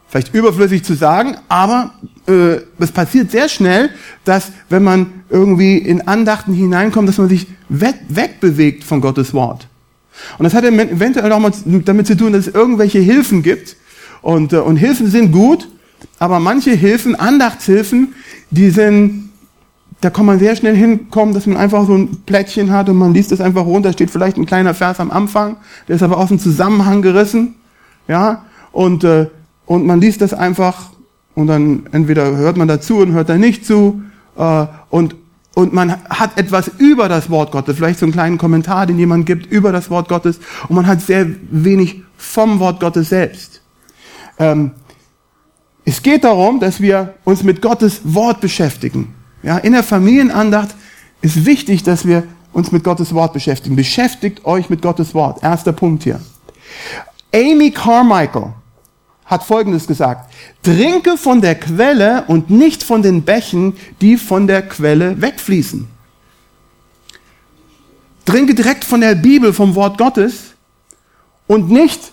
[0.09, 1.93] vielleicht überflüssig zu sagen, aber
[2.27, 3.91] äh, es passiert sehr schnell,
[4.25, 9.69] dass wenn man irgendwie in Andachten hineinkommt, dass man sich weg, wegbewegt von Gottes Wort.
[10.39, 13.77] Und das hat eventuell auch mal damit zu tun, dass es irgendwelche Hilfen gibt.
[14.23, 15.69] Und, äh, und Hilfen sind gut,
[16.19, 18.15] aber manche Hilfen, Andachtshilfen,
[18.51, 19.31] die sind,
[20.01, 23.13] da kann man sehr schnell hinkommen, dass man einfach so ein Plättchen hat und man
[23.13, 25.57] liest das einfach runter, steht vielleicht ein kleiner Vers am Anfang,
[25.89, 27.55] der ist aber aus dem Zusammenhang gerissen,
[28.09, 29.29] ja, und, äh,
[29.67, 30.91] und man liest das einfach
[31.35, 34.03] und dann entweder hört man dazu und hört da nicht zu,
[34.37, 35.17] äh, und,
[35.55, 39.27] und man hat etwas über das Wort Gottes, vielleicht so einen kleinen Kommentar, den jemand
[39.27, 43.61] gibt über das Wort Gottes, und man hat sehr wenig vom Wort Gottes selbst.
[44.39, 44.73] Ähm,
[45.89, 49.15] es geht darum, dass wir uns mit Gottes Wort beschäftigen.
[49.45, 50.75] Ja, in der Familienandacht
[51.23, 53.77] ist wichtig, dass wir uns mit Gottes Wort beschäftigen.
[53.77, 55.45] Beschäftigt euch mit Gottes Wort.
[55.45, 56.21] Erster Punkt hier.
[57.33, 58.55] Amy Carmichael
[59.27, 60.33] hat Folgendes gesagt.
[60.65, 65.87] Trinke von der Quelle und nicht von den Bächen, die von der Quelle wegfließen.
[68.25, 70.55] Trinke direkt von der Bibel, vom Wort Gottes
[71.47, 72.13] und nicht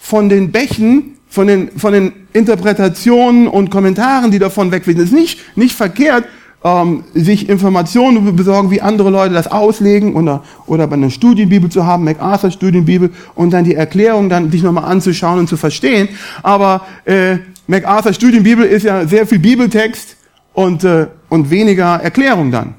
[0.00, 5.00] von den Bächen, von den, von den Interpretationen und Kommentaren, die davon wegfließen.
[5.00, 6.24] Es ist nicht, nicht verkehrt,
[6.64, 11.86] ähm, sich Informationen besorgen, wie andere Leute das auslegen oder, oder bei einer Studienbibel zu
[11.86, 16.08] haben, MacArthur Studienbibel und dann die Erklärung dann dich nochmal anzuschauen und zu verstehen.
[16.42, 17.36] Aber äh,
[17.68, 20.16] MacArthur Studienbibel ist ja sehr viel Bibeltext
[20.54, 22.74] und, äh, und weniger Erklärung dann.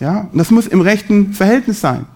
[0.00, 2.06] Ja, und das muss im rechten Verhältnis sein.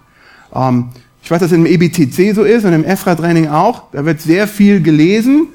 [0.54, 0.86] Ähm,
[1.22, 3.84] ich weiß, dass es im EBTC so ist und im EFRA-Training auch.
[3.92, 5.48] Da wird sehr viel gelesen,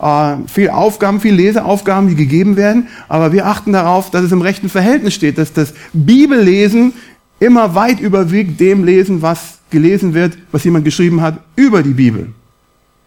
[0.00, 2.88] äh, viel Aufgaben, viel Leseaufgaben, die gegeben werden.
[3.08, 6.94] Aber wir achten darauf, dass es im rechten Verhältnis steht, dass das Bibellesen
[7.38, 12.32] immer weit überwiegt dem Lesen, was gelesen wird, was jemand geschrieben hat über die Bibel.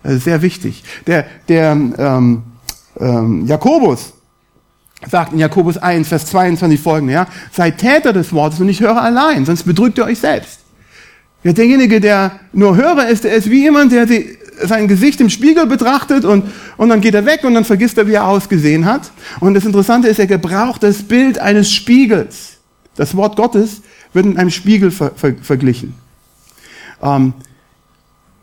[0.01, 0.83] Das ist sehr wichtig.
[1.07, 2.43] Der, der ähm,
[2.99, 4.13] ähm, Jakobus
[5.09, 9.01] sagt in Jakobus 1, Vers 22 folgende, ja, seid Täter des Wortes und nicht Hörer
[9.01, 10.62] allein, sonst betrügt ihr euch selbst.
[11.43, 14.07] Ja, derjenige, der nur Hörer ist, der ist wie jemand, der
[14.61, 16.45] sein Gesicht im Spiegel betrachtet und,
[16.77, 19.11] und dann geht er weg und dann vergisst er, wie er ausgesehen hat.
[19.39, 22.57] Und das Interessante ist, er gebraucht das Bild eines Spiegels.
[22.95, 23.81] Das Wort Gottes
[24.13, 25.95] wird mit einem Spiegel ver, ver, verglichen.
[27.01, 27.33] Ähm,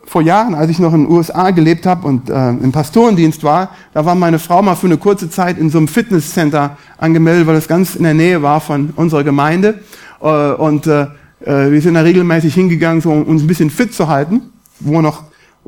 [0.05, 3.69] vor Jahren, als ich noch in den USA gelebt habe und äh, im Pastorendienst war,
[3.93, 7.55] da war meine Frau mal für eine kurze Zeit in so einem Fitnesscenter angemeldet, weil
[7.55, 9.79] das ganz in der Nähe war von unserer Gemeinde.
[10.21, 11.07] Äh, und äh,
[11.45, 14.41] äh, wir sind da regelmäßig hingegangen, so, um uns ein bisschen fit zu halten,
[14.79, 15.23] wo wir noch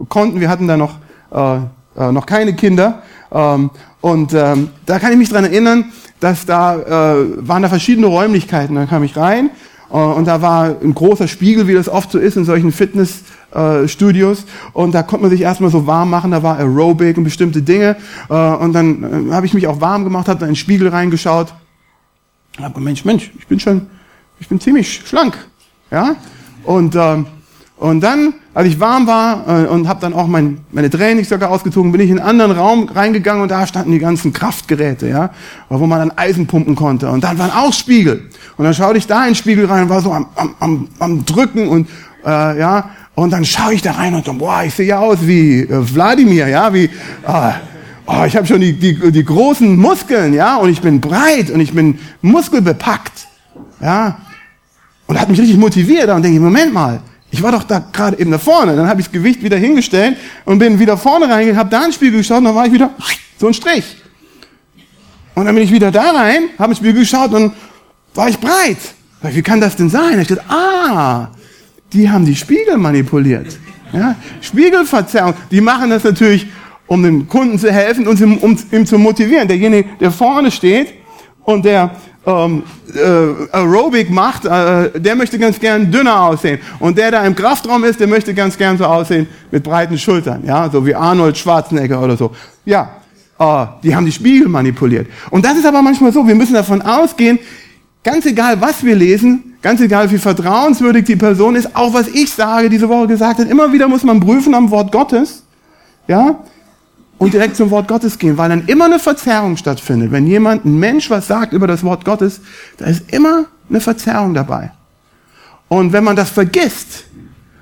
[0.09, 0.39] konnten.
[0.39, 0.95] Wir hatten da noch,
[1.31, 1.57] äh,
[1.97, 3.03] äh, noch keine Kinder.
[3.31, 3.69] Ähm,
[4.01, 5.85] und ähm, da kann ich mich dran erinnern,
[6.19, 6.75] dass da
[7.15, 8.75] äh, waren da verschiedene Räumlichkeiten.
[8.75, 9.49] Da kam ich rein
[9.89, 14.41] äh, und da war ein großer Spiegel, wie das oft so ist in solchen Fitnessstudios.
[14.41, 16.31] Äh, und da konnte man sich erstmal so warm machen.
[16.31, 17.95] Da war Aerobic und bestimmte Dinge.
[18.29, 20.89] Äh, und dann äh, habe ich mich auch warm gemacht, habe da in den Spiegel
[20.89, 21.53] reingeschaut
[22.57, 23.87] Ich habe Mensch, Mensch, ich bin schon,
[24.39, 25.37] ich bin ziemlich schlank,
[25.93, 26.15] ja.
[26.65, 27.25] Und ähm,
[27.83, 31.91] und dann, als ich warm war äh, und habe dann auch mein, meine Trainingssöcke ausgezogen,
[31.91, 35.31] bin ich in einen anderen Raum reingegangen und da standen die ganzen Kraftgeräte, ja,
[35.67, 37.09] wo man dann Eisen pumpen konnte.
[37.09, 38.29] Und dann waren auch Spiegel.
[38.55, 40.87] Und dann schaute ich da in den Spiegel rein und war so am, am, am,
[40.99, 41.89] am Drücken und
[42.25, 45.17] äh, ja, und dann schaue ich da rein und so, boah, ich sehe ja aus
[45.21, 47.51] wie äh, Wladimir, ja, wie, äh,
[48.05, 51.59] oh, ich habe schon die, die, die großen Muskeln, ja, und ich bin breit und
[51.59, 53.27] ich bin muskelbepackt,
[53.81, 54.19] ja.
[55.07, 56.09] Und hat mich richtig motiviert.
[56.09, 57.01] Und denke ich, Moment mal,
[57.33, 58.75] ich war doch da gerade eben da vorne.
[58.75, 61.95] Dann habe ich das Gewicht wieder hingestellt und bin wieder vorne reingegangen, habe da ins
[61.95, 62.91] Spiegel geschaut und dann war ich wieder
[63.39, 63.97] so ein Strich.
[65.33, 67.53] Und dann bin ich wieder da rein, habe ins Spiegel geschaut und
[68.13, 68.77] war ich breit.
[69.23, 70.19] Wie kann das denn sein?
[70.19, 71.29] Ich dachte, ah,
[71.91, 73.57] die haben die Spiegel manipuliert.
[73.93, 75.33] Ja, Spiegelverzerrung.
[75.49, 76.47] Die machen das natürlich,
[76.87, 79.47] um dem Kunden zu helfen und um ihm zu motivieren.
[79.47, 80.93] Derjenige, der vorne steht
[81.43, 81.91] und der
[82.25, 86.59] ähm, äh, Aerobic macht, äh, der möchte ganz gern dünner aussehen.
[86.79, 90.43] Und der, der im Kraftraum ist, der möchte ganz gern so aussehen mit breiten Schultern,
[90.45, 92.31] ja, so wie Arnold Schwarzenegger oder so.
[92.65, 92.97] Ja,
[93.39, 95.07] äh, die haben die Spiegel manipuliert.
[95.29, 97.39] Und das ist aber manchmal so, wir müssen davon ausgehen,
[98.03, 102.31] ganz egal was wir lesen, ganz egal wie vertrauenswürdig die Person ist, auch was ich
[102.31, 105.43] sage, diese Woche gesagt hat, immer wieder muss man prüfen am Wort Gottes,
[106.07, 106.39] ja,
[107.23, 110.11] und direkt zum Wort Gottes gehen, weil dann immer eine Verzerrung stattfindet.
[110.11, 112.41] Wenn jemand, ein Mensch was sagt über das Wort Gottes,
[112.77, 114.71] da ist immer eine Verzerrung dabei.
[115.69, 117.05] Und wenn man das vergisst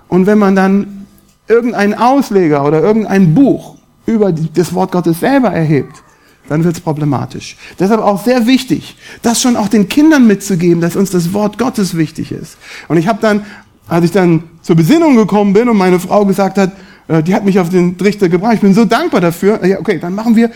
[0.07, 1.05] und wenn man dann
[1.47, 5.93] irgendeinen Ausleger oder irgendein Buch über das Wort Gottes selber erhebt,
[6.49, 7.55] dann wird es problematisch.
[7.79, 11.95] Deshalb auch sehr wichtig, das schon auch den Kindern mitzugeben, dass uns das Wort Gottes
[11.95, 12.57] wichtig ist.
[12.87, 13.45] Und ich habe dann,
[13.87, 16.71] als ich dann zur Besinnung gekommen bin und meine Frau gesagt hat,
[17.19, 18.55] die hat mich auf den Trichter gebracht.
[18.55, 19.65] Ich bin so dankbar dafür.
[19.65, 20.51] Ja, okay, dann machen wir,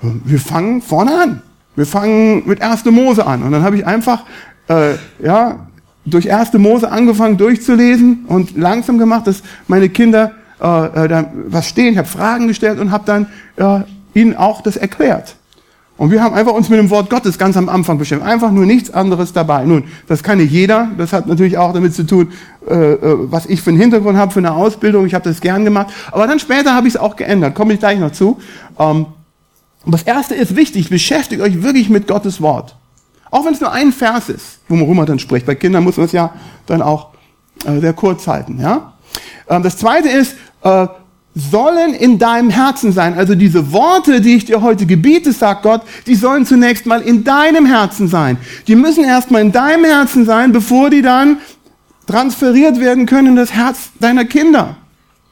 [0.00, 1.42] wir fangen vorne an.
[1.76, 2.84] Wir fangen mit 1.
[2.86, 3.42] Mose an.
[3.42, 4.24] Und dann habe ich einfach,
[4.68, 5.66] äh, ja,
[6.04, 6.52] durch 1.
[6.54, 11.92] Mose angefangen durchzulesen und langsam gemacht, dass meine Kinder äh, äh da was stehen.
[11.92, 13.26] Ich habe Fragen gestellt und habe dann
[13.56, 13.84] äh,
[14.18, 15.36] ihnen auch das erklärt.
[15.96, 18.28] Und wir haben einfach uns mit dem Wort Gottes ganz am Anfang beschäftigt.
[18.28, 19.64] Einfach nur nichts anderes dabei.
[19.64, 20.88] Nun, das kann nicht jeder.
[20.98, 22.32] Das hat natürlich auch damit zu tun,
[22.68, 22.98] äh, äh
[23.30, 25.06] was ich für einen Hintergrund habe, für eine Ausbildung.
[25.06, 25.94] Ich habe das gern gemacht.
[26.10, 27.54] Aber dann später habe ich es auch geändert.
[27.54, 28.40] Komme ich gleich noch zu.
[28.78, 29.06] Ähm,
[29.86, 30.90] das erste ist wichtig.
[30.90, 32.76] Beschäftigt euch wirklich mit Gottes Wort.
[33.30, 35.46] Auch wenn es nur ein Vers ist, worum man dann spricht.
[35.46, 36.32] Bei Kindern muss man es ja
[36.66, 37.10] dann auch
[37.66, 38.58] äh, sehr kurz halten.
[38.60, 38.94] Ja?
[39.48, 40.88] Ähm, das zweite ist, äh,
[41.34, 43.14] sollen in deinem Herzen sein.
[43.14, 47.24] Also diese Worte, die ich dir heute gebiete, sagt Gott, die sollen zunächst mal in
[47.24, 48.38] deinem Herzen sein.
[48.68, 51.38] Die müssen erstmal in deinem Herzen sein, bevor die dann
[52.06, 54.76] transferiert werden können in das Herz deiner Kinder.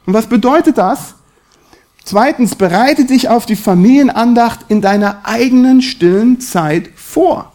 [0.05, 1.15] Und was bedeutet das?
[2.03, 7.53] Zweitens, bereite dich auf die Familienandacht in deiner eigenen stillen Zeit vor.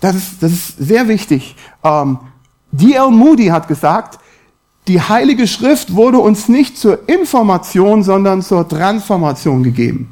[0.00, 1.54] Das ist, das ist sehr wichtig.
[1.84, 2.18] Ähm,
[2.72, 3.10] D.L.
[3.10, 4.18] Moody hat gesagt,
[4.88, 10.08] die Heilige Schrift wurde uns nicht zur Information, sondern zur Transformation gegeben.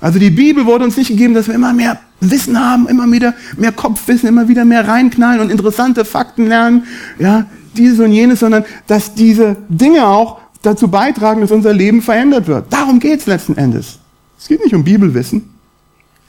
[0.00, 3.34] Also die Bibel wurde uns nicht gegeben, dass wir immer mehr Wissen haben, immer wieder
[3.56, 6.84] mehr Kopfwissen, immer wieder mehr reinknallen und interessante Fakten lernen,
[7.18, 12.46] ja, dieses und jenes, sondern dass diese Dinge auch dazu beitragen, dass unser Leben verändert
[12.46, 12.72] wird.
[12.72, 13.98] Darum geht's letzten Endes.
[14.38, 15.55] Es geht nicht um Bibelwissen.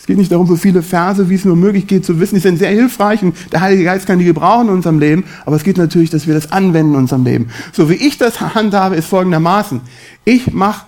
[0.07, 2.35] Es geht nicht darum, so viele Verse, wie es nur möglich geht, zu wissen.
[2.35, 5.25] Die sind sehr hilfreich und der Heilige Geist kann die gebrauchen in unserem Leben.
[5.45, 7.49] Aber es geht natürlich, dass wir das anwenden in unserem Leben.
[7.73, 9.81] So wie ich das handhabe, ist folgendermaßen.
[10.23, 10.85] Ich mache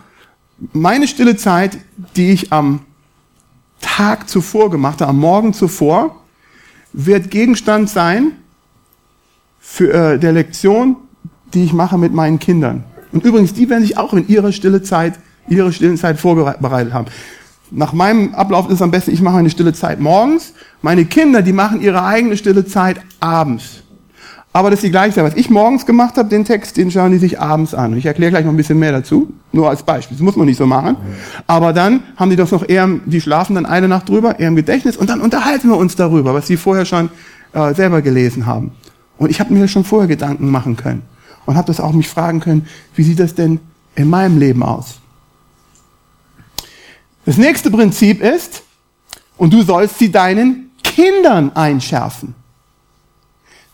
[0.72, 1.80] meine stille Zeit,
[2.16, 2.80] die ich am
[3.82, 6.16] Tag zuvor gemacht habe, am Morgen zuvor,
[6.94, 8.32] wird Gegenstand sein
[9.60, 10.96] für äh, der Lektion,
[11.54, 12.86] die ich mache mit meinen Kindern.
[13.12, 17.08] Und übrigens, die werden sich auch in ihrer stille Zeit, ihre stillen Zeit vorbereitet haben.
[17.72, 20.54] Nach meinem Ablauf ist es am besten, ich mache eine stille Zeit morgens.
[20.82, 23.84] Meine Kinder, die machen ihre eigene stille Zeit abends.
[24.52, 27.20] Aber das ist die gleiche Was ich morgens gemacht habe, den Text, den schauen die
[27.20, 27.96] sich abends an.
[27.96, 29.32] Ich erkläre gleich noch ein bisschen mehr dazu.
[29.52, 30.18] Nur als Beispiel.
[30.18, 30.98] Das muss man nicht so machen.
[31.46, 34.56] Aber dann haben die das noch eher, die schlafen dann eine Nacht drüber, eher im
[34.56, 34.98] Gedächtnis.
[34.98, 37.10] Und dann unterhalten wir uns darüber, was sie vorher schon
[37.54, 38.72] äh, selber gelesen haben.
[39.20, 41.04] Und ich habe mir schon vorher Gedanken machen können.
[41.46, 43.60] Und habe das auch mich fragen können, wie sieht das denn
[43.96, 44.99] in meinem Leben aus?
[47.30, 48.64] Das nächste Prinzip ist,
[49.38, 52.34] und du sollst sie deinen Kindern einschärfen.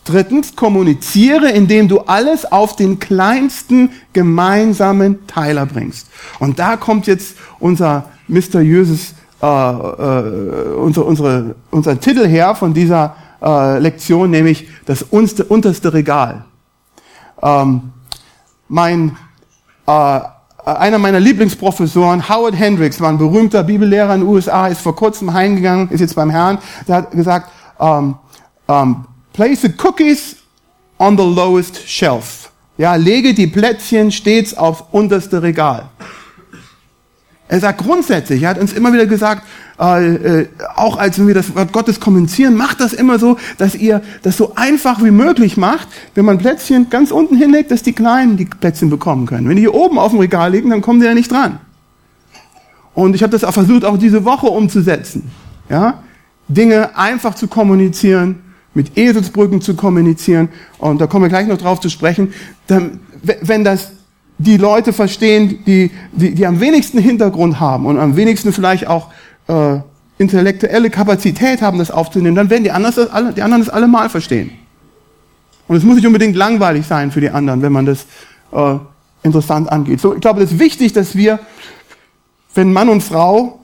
[0.04, 6.10] Drittens, kommuniziere, indem du alles auf den kleinsten gemeinsamen Teiler bringst.
[6.40, 13.16] Und da kommt jetzt unser mysteriöses, äh, äh, unser, unsere, unser Titel her von dieser
[13.42, 16.44] äh, Lektion, nämlich das unterste Regal.
[17.42, 17.94] Ähm,
[18.68, 19.16] mein
[19.88, 20.20] äh,
[20.66, 25.34] einer meiner Lieblingsprofessoren, Howard Hendricks, war ein berühmter Bibellehrer in den USA, ist vor kurzem
[25.34, 26.58] heimgegangen, ist jetzt beim Herrn,
[26.88, 28.18] der hat gesagt, um,
[28.68, 30.38] um, place the cookies
[30.98, 32.52] on the lowest shelf.
[32.78, 35.86] Ja, lege die Plätzchen stets aufs unterste Regal.
[37.48, 39.44] Er sagt grundsätzlich, er hat uns immer wieder gesagt,
[39.80, 44.02] äh, äh, auch als wir das Wort Gottes kommunizieren, macht das immer so, dass ihr
[44.24, 48.38] das so einfach wie möglich macht, wenn man Plätzchen ganz unten hinlegt, dass die Kleinen
[48.38, 49.50] die Plätzchen bekommen können.
[49.50, 51.60] Wenn die hier oben auf dem Regal liegen, dann kommen die ja nicht dran.
[52.94, 55.30] Und ich habe das auch versucht, auch diese Woche umzusetzen.
[55.70, 56.04] Ja?
[56.48, 58.42] Dinge einfach zu kommunizieren,
[58.74, 60.50] mit Eselsbrücken zu kommunizieren.
[60.78, 62.34] Und da kommen wir gleich noch drauf zu sprechen.
[62.68, 63.02] Dann,
[63.42, 63.92] wenn das
[64.38, 69.10] die Leute verstehen, die, die, die am wenigsten Hintergrund haben und am wenigsten vielleicht auch
[69.48, 69.80] äh,
[70.18, 73.88] intellektuelle Kapazität haben, das aufzunehmen, dann werden die anderen das, alle, die anderen das alle
[73.88, 74.52] mal verstehen.
[75.68, 78.06] Und es muss nicht unbedingt langweilig sein für die anderen, wenn man das
[78.52, 78.78] äh,
[79.24, 80.00] interessant angeht.
[80.00, 81.40] So, ich glaube, es ist wichtig, dass wir,
[82.54, 83.60] wenn Mann und Frau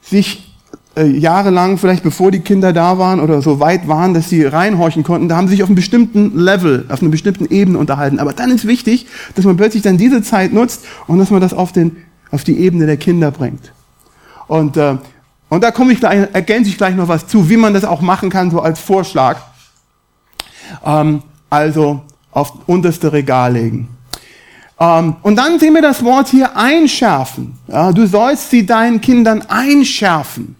[0.00, 0.52] sich
[0.96, 5.04] äh, jahrelang, vielleicht bevor die Kinder da waren oder so weit waren, dass sie reinhorchen
[5.04, 8.18] konnten, da haben sie sich auf einem bestimmten Level, auf einer bestimmten Ebene unterhalten.
[8.18, 11.54] Aber dann ist wichtig, dass man plötzlich dann diese Zeit nutzt und dass man das
[11.54, 11.98] auf, den,
[12.30, 13.72] auf die Ebene der Kinder bringt.
[14.48, 14.96] Und, äh,
[15.52, 18.00] und da komme ich gleich, ergänze ich gleich noch was zu, wie man das auch
[18.00, 19.36] machen kann, so als Vorschlag.
[20.82, 22.00] Ähm, also
[22.30, 23.88] auf unterste Regal legen.
[24.80, 27.58] Ähm, und dann sehen wir das Wort hier einschärfen.
[27.68, 30.56] Ja, du sollst sie deinen Kindern einschärfen.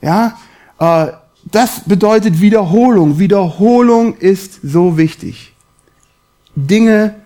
[0.00, 0.38] Ja,
[0.78, 1.08] äh,
[1.46, 3.18] das bedeutet Wiederholung.
[3.18, 5.54] Wiederholung ist so wichtig.
[6.54, 7.16] Dinge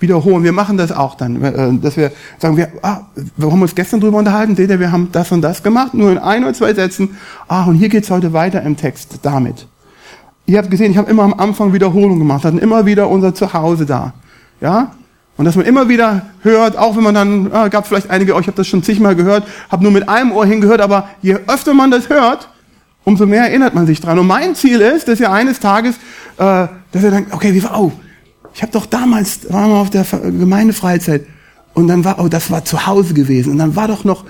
[0.00, 0.44] wiederholen.
[0.44, 3.00] Wir machen das auch dann, äh, dass wir sagen, wir, ah,
[3.36, 6.10] wir haben uns gestern drüber unterhalten, seht ihr, wir haben das und das gemacht, nur
[6.10, 7.16] in ein oder zwei Sätzen.
[7.48, 9.66] Ah, und hier geht's heute weiter im Text damit.
[10.46, 13.84] Ihr habt gesehen, ich habe immer am Anfang Wiederholung gemacht, hatten immer wieder unser Zuhause
[13.86, 14.12] da.
[14.60, 14.92] Ja?
[15.36, 18.40] Und dass man immer wieder hört, auch wenn man dann, ah, gab vielleicht einige, oh,
[18.40, 21.74] ich habe das schon zigmal gehört, habe nur mit einem Ohr hingehört, aber je öfter
[21.74, 22.48] man das hört,
[23.04, 24.18] umso mehr erinnert man sich dran.
[24.18, 25.96] Und mein Ziel ist, dass ihr eines Tages,
[26.38, 27.92] äh, dass ihr denkt, okay, wie war, oh,
[28.56, 31.26] ich habe doch damals, waren wir auf der Gemeindefreizeit
[31.74, 34.24] und dann war, oh, das war zu Hause gewesen und dann war doch noch,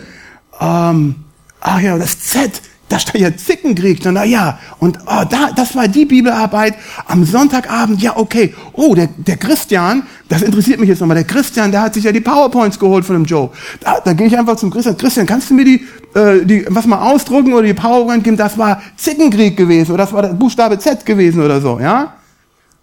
[0.60, 1.14] ähm,
[1.60, 4.00] ach ja, das Z, da stand ja Zickenkrieg.
[4.04, 6.74] Na ja, und oh, da, das war die Bibelarbeit
[7.06, 8.02] am Sonntagabend.
[8.02, 8.52] Ja, okay.
[8.72, 11.16] Oh, der, der Christian, das interessiert mich jetzt nochmal.
[11.16, 13.50] Der Christian, der hat sich ja die PowerPoints geholt von dem Joe.
[13.78, 14.96] Da, da gehe ich einfach zum Christian.
[14.96, 18.36] Christian, kannst du mir die, äh, die was mal ausdrucken oder die PowerPoint geben?
[18.36, 22.14] Das war Zickenkrieg gewesen oder das war der Buchstabe Z gewesen oder so, ja?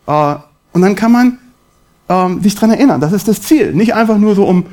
[0.08, 0.36] Äh,
[0.74, 1.38] und dann kann man
[2.10, 3.00] ähm, sich dran erinnern.
[3.00, 3.74] Das ist das Ziel.
[3.74, 4.66] Nicht einfach nur so, um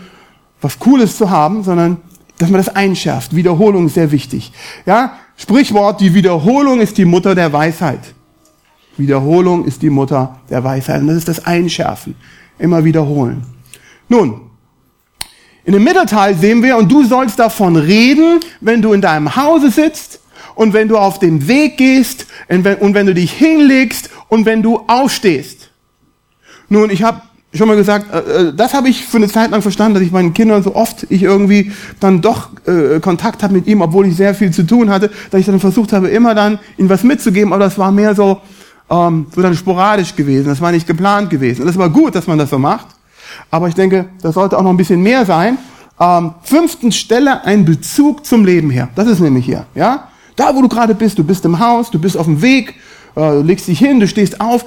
[0.61, 1.99] was Cooles zu haben, sondern
[2.39, 3.37] dass man das einschärft.
[3.37, 4.53] Wiederholung ist sehr wichtig.
[4.87, 8.15] Ja, Sprichwort, die Wiederholung ist die Mutter der Weisheit.
[8.97, 11.01] Wiederholung ist die Mutter der Weisheit.
[11.01, 12.15] Und das ist das Einschärfen.
[12.59, 13.43] Immer wiederholen.
[14.09, 14.41] Nun,
[15.65, 19.71] in dem Mittelteil sehen wir, und du sollst davon reden, wenn du in deinem Hause
[19.71, 20.21] sitzt
[20.55, 24.47] und wenn du auf dem Weg gehst und wenn, und wenn du dich hinlegst und
[24.47, 25.70] wenn du aufstehst.
[26.71, 27.21] Nun, ich habe
[27.53, 30.13] schon mal gesagt, äh, äh, das habe ich für eine Zeit lang verstanden, dass ich
[30.13, 34.17] meinen Kindern so oft ich irgendwie dann doch äh, Kontakt habe mit ihm, obwohl ich
[34.17, 37.53] sehr viel zu tun hatte, dass ich dann versucht habe, immer dann ihnen was mitzugeben,
[37.53, 38.41] aber das war mehr so,
[38.89, 41.63] ähm, so dann sporadisch gewesen, das war nicht geplant gewesen.
[41.63, 42.87] Und das war gut, dass man das so macht,
[43.51, 45.59] aber ich denke, das sollte auch noch ein bisschen mehr sein.
[45.99, 48.89] Ähm, fünftens, stelle einen Bezug zum Leben her.
[48.95, 50.09] Das ist nämlich hier, ja?
[50.37, 52.77] Da, wo du gerade bist, du bist im Haus, du bist auf dem Weg,
[53.17, 54.65] äh, du legst dich hin, du stehst auf,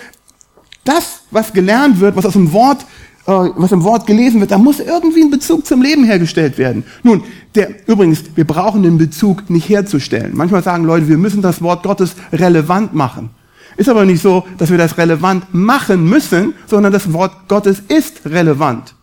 [0.84, 2.86] das, was gelernt wird, was aus dem Wort,
[3.26, 6.84] äh, was im Wort gelesen wird, da muss irgendwie ein Bezug zum Leben hergestellt werden.
[7.04, 7.24] Nun,
[7.56, 10.32] der, übrigens, wir brauchen den Bezug nicht herzustellen.
[10.34, 13.30] Manchmal sagen Leute, wir müssen das Wort Gottes relevant machen.
[13.76, 18.26] Ist aber nicht so, dass wir das relevant machen müssen, sondern das Wort Gottes ist
[18.26, 18.94] relevant.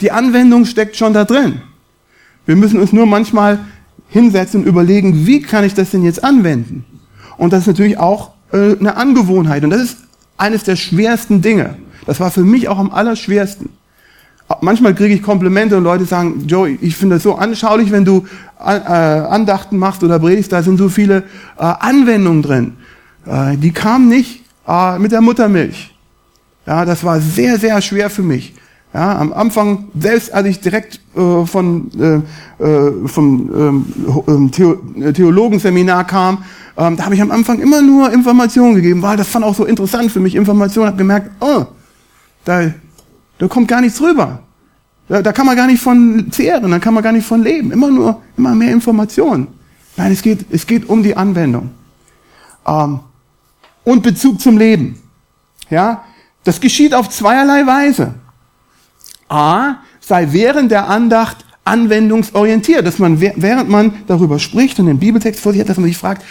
[0.00, 1.62] Die Anwendung steckt schon da drin.
[2.46, 3.60] Wir müssen uns nur manchmal
[4.08, 6.84] hinsetzen und überlegen, wie kann ich das denn jetzt anwenden?
[7.36, 9.64] Und das ist natürlich auch äh, eine Angewohnheit.
[9.64, 9.96] Und das ist
[10.36, 11.76] eines der schwersten Dinge.
[12.06, 13.70] Das war für mich auch am allerschwersten.
[14.60, 18.26] Manchmal kriege ich Komplimente und Leute sagen, Joey, ich finde das so anschaulich, wenn du
[18.60, 21.24] äh, Andachten machst oder predigst, da sind so viele
[21.58, 22.72] äh, Anwendungen drin.
[23.26, 24.42] Äh, die kamen nicht
[24.98, 25.94] mit der Muttermilch.
[26.64, 28.54] Ja, das war sehr, sehr schwer für mich.
[28.94, 34.76] Ja, am Anfang, selbst als ich direkt äh, von, äh, äh, vom ähm, ähm Theo
[35.12, 36.44] Theologenseminar kam,
[36.76, 39.64] ähm, da habe ich am Anfang immer nur Informationen gegeben, weil das fand auch so
[39.64, 40.36] interessant für mich.
[40.36, 41.64] Informationen, habe gemerkt, oh,
[42.44, 42.72] da,
[43.38, 44.38] da kommt gar nichts rüber.
[45.08, 47.72] Da, da kann man gar nicht von zehren, da kann man gar nicht von leben.
[47.72, 49.48] Immer nur, immer mehr Informationen.
[49.96, 51.70] Nein, es geht, es geht um die Anwendung.
[52.64, 53.00] Ähm,
[53.82, 55.00] und Bezug zum Leben.
[55.68, 56.04] Ja,
[56.44, 58.14] das geschieht auf zweierlei Weise.
[59.28, 65.40] A, sei während der Andacht anwendungsorientiert, dass man, während man darüber spricht und den Bibeltext
[65.40, 66.22] vor sich hat, dass man sich fragt,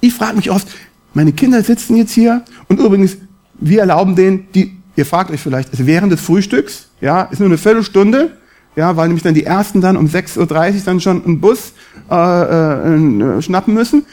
[0.00, 0.68] ich frage mich oft,
[1.14, 3.16] meine Kinder sitzen jetzt hier und übrigens,
[3.54, 7.48] wir erlauben denen, die, ihr fragt euch vielleicht, ist während des Frühstücks, ja, ist nur
[7.48, 8.36] eine Viertelstunde,
[8.76, 11.72] ja, weil nämlich dann die ersten dann um 6.30 Uhr dann schon einen Bus
[12.10, 14.06] äh, äh, schnappen müssen.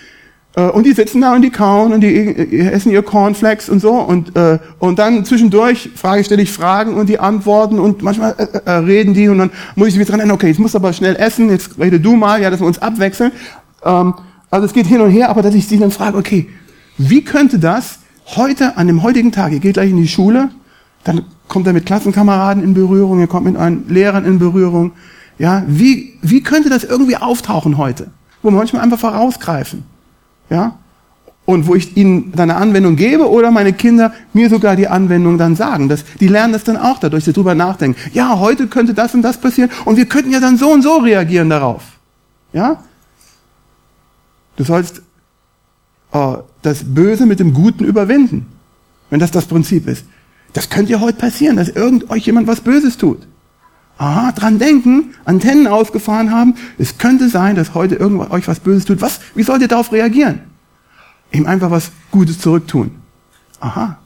[0.60, 3.94] Äh, und die sitzen da und die kauen und die essen ihr Cornflakes und so.
[3.94, 8.48] Und, äh, und dann zwischendurch frage, stelle ich Fragen und die antworten und manchmal äh,
[8.66, 11.16] äh, reden die und dann muss ich wieder dran erinnern, okay, jetzt muss aber schnell
[11.16, 13.32] essen, jetzt rede du mal, ja, dass wir uns abwechseln.
[13.84, 14.14] Ähm,
[14.52, 16.50] also es geht hin und her, aber dass ich sie dann frage, okay,
[16.98, 18.00] wie könnte das
[18.36, 20.50] heute, an dem heutigen Tag, ihr geht gleich in die Schule,
[21.04, 24.92] dann kommt er mit Klassenkameraden in Berührung, er kommt mit einem Lehrern in Berührung.
[25.38, 28.12] Ja, wie, wie könnte das irgendwie auftauchen heute?
[28.42, 29.84] Wo wir manchmal einfach vorausgreifen.
[30.50, 30.78] Ja?
[31.46, 35.38] Und wo ich ihnen dann eine Anwendung gebe oder meine Kinder mir sogar die Anwendung
[35.38, 35.90] dann sagen.
[35.90, 38.00] Das, die lernen das dann auch dadurch, dass sie drüber nachdenken.
[38.14, 40.98] Ja, heute könnte das und das passieren und wir könnten ja dann so und so
[40.98, 41.84] reagieren darauf.
[42.54, 42.84] Ja?
[44.58, 45.02] Du sollst
[46.12, 48.46] äh, das Böse mit dem Guten überwinden.
[49.10, 50.06] Wenn das das Prinzip ist.
[50.54, 53.28] Das könnte ja heute passieren, dass irgend euch jemand was Böses tut.
[54.00, 56.56] Aha, dran denken, Antennen ausgefahren haben.
[56.78, 59.02] Es könnte sein, dass heute irgendwas euch was Böses tut.
[59.02, 59.20] Was?
[59.36, 60.40] Wie sollt ihr darauf reagieren?
[61.34, 62.92] Ihm einfach was Gutes zurücktun.
[63.60, 63.98] Aha,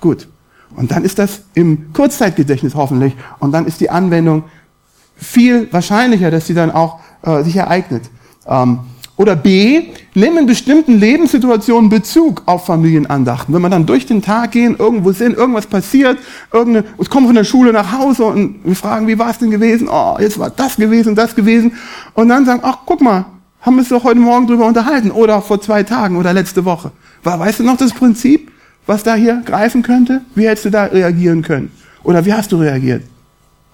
[0.00, 0.28] gut.
[0.74, 3.14] Und dann ist das im Kurzzeitgedächtnis hoffentlich.
[3.38, 4.44] Und dann ist die Anwendung
[5.14, 8.08] viel wahrscheinlicher, dass sie dann auch äh, sich ereignet.
[8.46, 8.80] Ähm,
[9.16, 13.54] oder B, nimm in bestimmten Lebenssituationen Bezug auf Familienandachten.
[13.54, 16.18] Wenn man dann durch den Tag gehen, irgendwo sind, irgendwas passiert,
[16.52, 19.50] irgendeine, ich komme von der Schule nach Hause und wir fragen, wie war es denn
[19.50, 19.88] gewesen?
[19.90, 21.74] Oh, jetzt war das gewesen, das gewesen.
[22.14, 23.26] Und dann sagen, ach, guck mal,
[23.60, 26.90] haben wir uns doch heute Morgen drüber unterhalten oder vor zwei Tagen oder letzte Woche.
[27.22, 28.50] Weißt du noch das Prinzip,
[28.86, 30.22] was da hier greifen könnte?
[30.34, 31.70] Wie hättest du da reagieren können?
[32.02, 33.04] Oder wie hast du reagiert?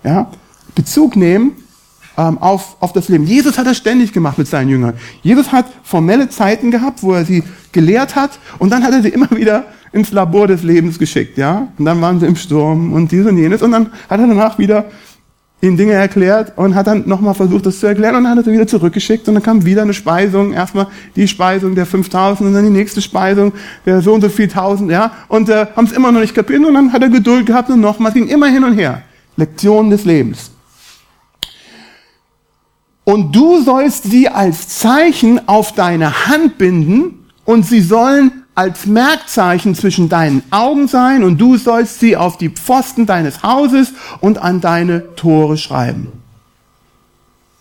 [0.04, 0.30] Ja?
[0.74, 1.52] Bezug nehmen
[2.20, 3.24] ähm, auf, auf das Leben.
[3.24, 4.94] Jesus hat das ständig gemacht mit seinen Jüngern.
[5.22, 7.42] Jesus hat formelle Zeiten gehabt, wo er sie
[7.72, 11.68] gelehrt hat und dann hat er sie immer wieder ins Labor des Lebens geschickt, ja.
[11.78, 14.58] Und dann waren sie im Sturm und dies und jenes und dann hat er danach
[14.58, 14.84] wieder
[15.62, 18.44] ihnen Dinge erklärt und hat dann nochmal versucht, das zu erklären und dann hat er
[18.44, 22.54] sie wieder zurückgeschickt und dann kam wieder eine Speisung, erstmal die Speisung der 5000 und
[22.54, 23.52] dann die nächste Speisung
[23.84, 26.64] der so und so viel tausend, ja, und äh, haben es immer noch nicht kapiert
[26.64, 29.02] und dann hat er Geduld gehabt und nochmal, es ging immer hin und her.
[29.36, 30.50] Lektionen des Lebens.
[33.10, 39.74] Und du sollst sie als Zeichen auf deine Hand binden und sie sollen als Merkzeichen
[39.74, 44.60] zwischen deinen Augen sein und du sollst sie auf die Pfosten deines Hauses und an
[44.60, 46.12] deine Tore schreiben.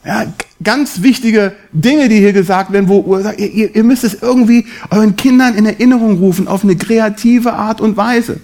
[0.06, 0.26] Ja,
[0.64, 5.56] ganz wichtige Dinge, die hier gesagt werden, wo ihr, ihr müsst es irgendwie euren Kindern
[5.56, 8.40] in Erinnerung rufen, auf eine kreative Art und Weise.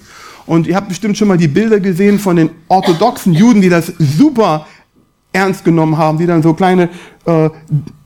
[0.47, 3.93] Und ihr habt bestimmt schon mal die Bilder gesehen von den orthodoxen Juden, die das
[3.99, 4.65] super
[5.35, 6.89] ernst genommen haben, die dann so kleine
[7.25, 7.49] äh,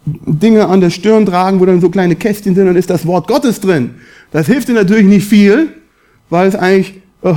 [0.05, 3.27] Dinge an der Stirn tragen, wo dann so kleine Kästchen sind und ist das Wort
[3.27, 3.95] Gottes drin.
[4.32, 5.69] Das hilft ihnen natürlich nicht viel,
[6.30, 7.34] weil es eigentlich, äh,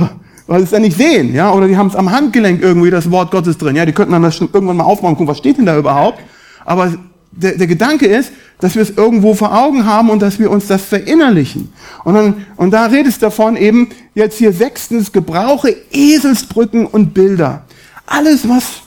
[0.47, 3.09] weil sie es dann nicht sehen, ja, oder die haben es am Handgelenk irgendwie das
[3.11, 5.57] Wort Gottes drin, ja, die könnten dann das irgendwann mal aufmachen und gucken, was steht
[5.57, 6.19] denn da überhaupt?
[6.65, 6.93] Aber
[7.31, 10.67] der, der Gedanke ist, dass wir es irgendwo vor Augen haben und dass wir uns
[10.67, 11.73] das verinnerlichen.
[12.03, 17.63] Und, dann, und da redest davon eben jetzt hier sechstens, gebrauche Eselsbrücken und Bilder.
[18.05, 18.82] Alles, was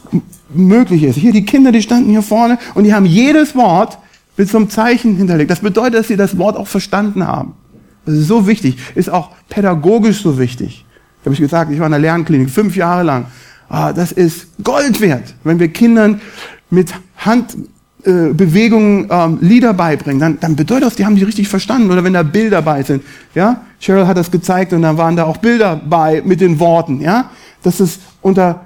[0.49, 1.17] möglich ist.
[1.17, 3.99] Hier die Kinder, die standen hier vorne und die haben jedes Wort
[4.37, 5.51] mit so einem Zeichen hinterlegt.
[5.51, 7.55] Das bedeutet, dass sie das Wort auch verstanden haben.
[8.05, 10.85] Das ist so wichtig, ist auch pädagogisch so wichtig.
[11.21, 13.27] Ich habe ich gesagt, ich war in der Lernklinik fünf Jahre lang.
[13.69, 16.21] Ah, das ist Gold wert, wenn wir Kindern
[16.71, 21.91] mit Handbewegungen äh, ähm, Lieder beibringen, dann, dann bedeutet das, die haben die richtig verstanden.
[21.91, 23.03] Oder wenn da Bilder bei sind,
[23.35, 27.01] ja, Cheryl hat das gezeigt und dann waren da auch Bilder bei mit den Worten,
[27.01, 27.31] ja,
[27.65, 28.66] dass es unter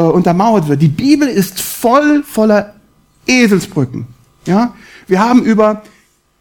[0.00, 0.80] äh, untermauert wird.
[0.80, 2.74] Die Bibel ist voll voller
[3.26, 4.06] Eselsbrücken.
[4.46, 4.74] Ja?
[5.06, 5.82] Wir haben über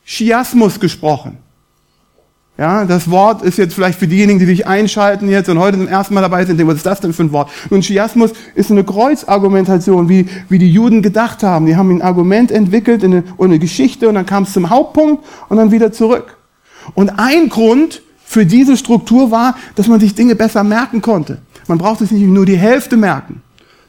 [0.06, 1.38] Chiasmus gesprochen.
[2.58, 5.88] Ja, das Wort ist jetzt vielleicht für diejenigen, die sich einschalten jetzt und heute zum
[5.88, 7.50] ersten Mal dabei sind, was ist das denn für ein Wort?
[7.70, 11.68] Nun, Chiasmus ist eine Kreuzargumentation, wie, wie die Juden gedacht haben.
[11.68, 15.56] Die haben ein Argument entwickelt eine, eine Geschichte und dann kam es zum Hauptpunkt und
[15.56, 16.36] dann wieder zurück.
[16.96, 21.38] Und ein Grund für diese Struktur war, dass man sich Dinge besser merken konnte.
[21.68, 23.42] Man braucht es nicht nur die Hälfte merken.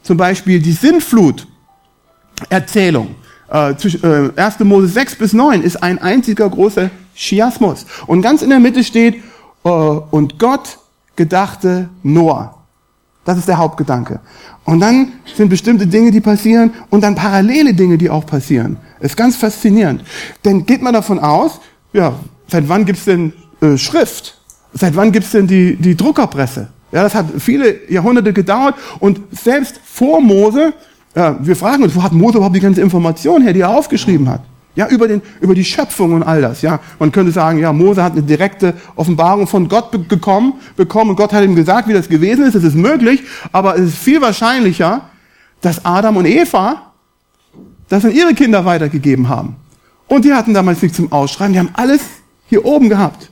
[0.03, 3.15] Zum Beispiel die Sintflut-Erzählung.
[3.51, 4.59] Äh, äh, 1.
[4.59, 7.85] Mose 6 bis 9 ist ein einziger großer Chiasmus.
[8.07, 9.15] Und ganz in der Mitte steht,
[9.63, 10.79] äh, und Gott
[11.15, 12.57] gedachte Noah.
[13.25, 14.19] Das ist der Hauptgedanke.
[14.65, 18.77] Und dann sind bestimmte Dinge, die passieren und dann parallele Dinge, die auch passieren.
[18.99, 20.03] ist ganz faszinierend.
[20.45, 21.59] Denn geht man davon aus,
[21.93, 22.13] ja,
[22.47, 24.37] seit wann gibt's denn äh, Schrift?
[24.73, 26.69] Seit wann gibt's denn die, die Druckerpresse?
[26.91, 30.73] Ja, das hat viele Jahrhunderte gedauert und selbst vor Mose,
[31.13, 34.29] äh, wir fragen uns, wo hat Mose überhaupt die ganze Information her, die er aufgeschrieben
[34.29, 34.41] hat?
[34.73, 36.61] Ja, über, den, über die Schöpfung und all das.
[36.61, 41.15] Ja, man könnte sagen, ja, Mose hat eine direkte Offenbarung von Gott bekommen, bekommen und
[41.17, 42.55] Gott hat ihm gesagt, wie das gewesen ist.
[42.55, 43.21] Es ist möglich,
[43.51, 45.01] aber es ist viel wahrscheinlicher,
[45.59, 46.93] dass Adam und Eva
[47.89, 49.55] das an ihre Kinder weitergegeben haben.
[50.07, 52.01] Und die hatten damals nichts zum Ausschreiben, die haben alles
[52.47, 53.30] hier oben gehabt.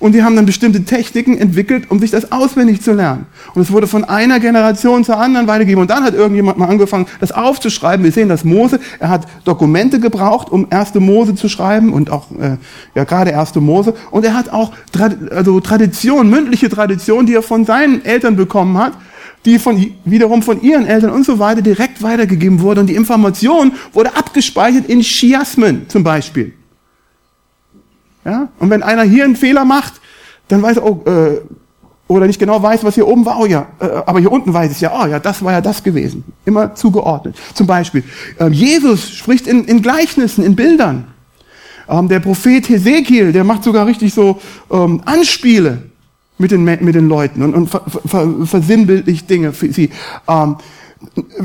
[0.00, 3.26] Und die haben dann bestimmte Techniken entwickelt, um sich das auswendig zu lernen.
[3.54, 5.82] Und es wurde von einer Generation zur anderen weitergegeben.
[5.82, 8.04] Und dann hat irgendjemand mal angefangen, das aufzuschreiben.
[8.04, 12.30] Wir sehen, dass Mose, er hat Dokumente gebraucht, um erste Mose zu schreiben und auch,
[12.32, 12.56] äh,
[12.94, 13.94] ja, gerade erste Mose.
[14.10, 14.72] Und er hat auch
[15.30, 18.92] also Tradition, mündliche Tradition, die er von seinen Eltern bekommen hat,
[19.44, 22.80] die von, wiederum von ihren Eltern und so weiter direkt weitergegeben wurde.
[22.80, 26.52] Und die Information wurde abgespeichert in Chiasmen zum Beispiel.
[28.24, 28.48] Ja?
[28.58, 29.94] Und wenn einer hier einen Fehler macht,
[30.48, 31.40] dann weiß er, oh, äh,
[32.06, 34.72] oder nicht genau weiß, was hier oben war, oh ja, äh, aber hier unten weiß
[34.72, 36.24] ich ja, oh ja, das war ja das gewesen.
[36.44, 37.36] Immer zugeordnet.
[37.54, 38.04] Zum Beispiel,
[38.38, 41.06] äh, Jesus spricht in, in Gleichnissen, in Bildern.
[41.88, 45.82] Ähm, der Prophet Hesekiel, der macht sogar richtig so ähm, Anspiele
[46.38, 49.90] mit den, mit den Leuten und, und ver, ver, versinnbildlich Dinge für sie.
[50.28, 50.56] Ähm,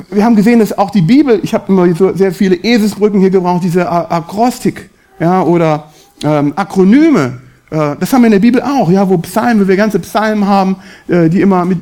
[0.10, 3.30] wir haben gesehen, dass auch die Bibel, ich habe immer so sehr viele Eselsbrücken hier
[3.30, 5.89] gebraucht, diese Akrostik, ja, oder
[6.24, 7.40] ähm, Akronyme,
[7.70, 10.48] äh, das haben wir in der Bibel auch, ja, wo Psalmen, wo wir ganze Psalmen
[10.48, 11.80] haben, äh, die immer mit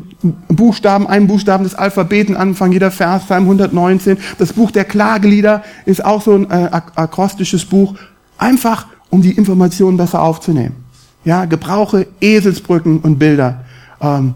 [0.48, 4.18] Buchstaben, einem Buchstaben des Alphabeten anfangen, jeder Vers, Psalm 119.
[4.38, 7.96] Das Buch der Klagelieder ist auch so ein äh, akrostisches Buch,
[8.38, 10.76] einfach um die Informationen besser aufzunehmen.
[11.24, 13.66] Ja, gebrauche Eselsbrücken und Bilder.
[14.02, 14.34] Ähm,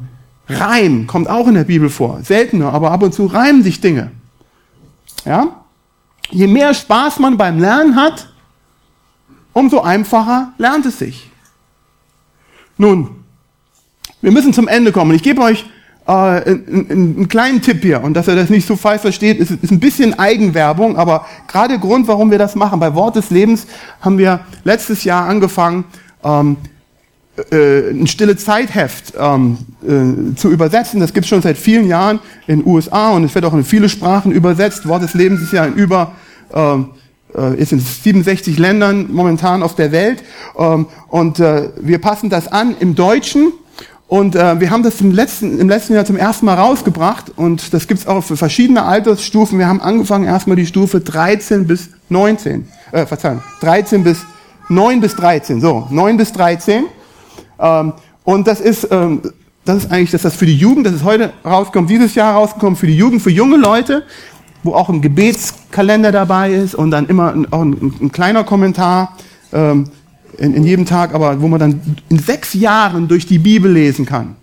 [0.47, 4.12] Reim kommt auch in der Bibel vor, seltener, aber ab und zu reimen sich Dinge.
[5.26, 5.47] Ja?
[6.30, 8.30] Je mehr Spaß man beim Lernen hat,
[9.54, 11.30] umso einfacher lernt es sich.
[12.78, 13.10] Nun,
[14.22, 15.14] wir müssen zum Ende kommen.
[15.16, 15.66] Ich gebe euch
[16.08, 19.52] äh, einen, einen, kleinen Tipp hier und dass ihr das nicht so falsch versteht, ist,
[19.52, 22.80] ist ein bisschen Eigenwerbung, aber gerade Grund, warum wir das machen.
[22.80, 23.68] Bei Wort des Lebens
[23.99, 25.86] haben wir letztes Jahr angefangen,
[26.24, 26.58] ähm,
[27.52, 30.99] äh, ein stille Zeitheft ähm, äh, zu übersetzen.
[30.99, 33.64] Das gibt es schon seit vielen Jahren in den USA und es wird auch in
[33.64, 34.88] viele Sprachen übersetzt.
[34.88, 36.14] Wort des Lebens ist ja in über
[36.54, 37.01] ähm, äh,
[37.57, 40.23] ist in 67 Ländern momentan auf der Welt.
[40.57, 43.53] Ähm, und äh, wir passen das an im Deutschen.
[44.07, 47.32] Und äh, wir haben das im letzten, im letzten Jahr zum ersten Mal rausgebracht.
[47.36, 49.57] Und das gibt's auch für verschiedene Altersstufen.
[49.57, 54.19] Wir haben angefangen erstmal die Stufe 13 bis 19, äh, Verzeihung, 13 bis
[54.67, 56.86] 9 bis 13, so 9 bis 13
[57.59, 59.21] ähm, und das ist ähm,
[59.63, 62.75] das ist eigentlich, dass das für die Jugend, das ist heute rausgekommen, dieses Jahr rausgekommen,
[62.75, 64.03] für die Jugend, für junge Leute,
[64.64, 69.18] wo auch ein Gebetskalender dabei ist und dann immer ein, auch ein, ein kleiner Kommentar
[69.53, 69.89] ähm,
[70.38, 74.05] in, in jedem Tag, aber wo man dann in sechs Jahren durch die Bibel lesen
[74.05, 74.36] kann.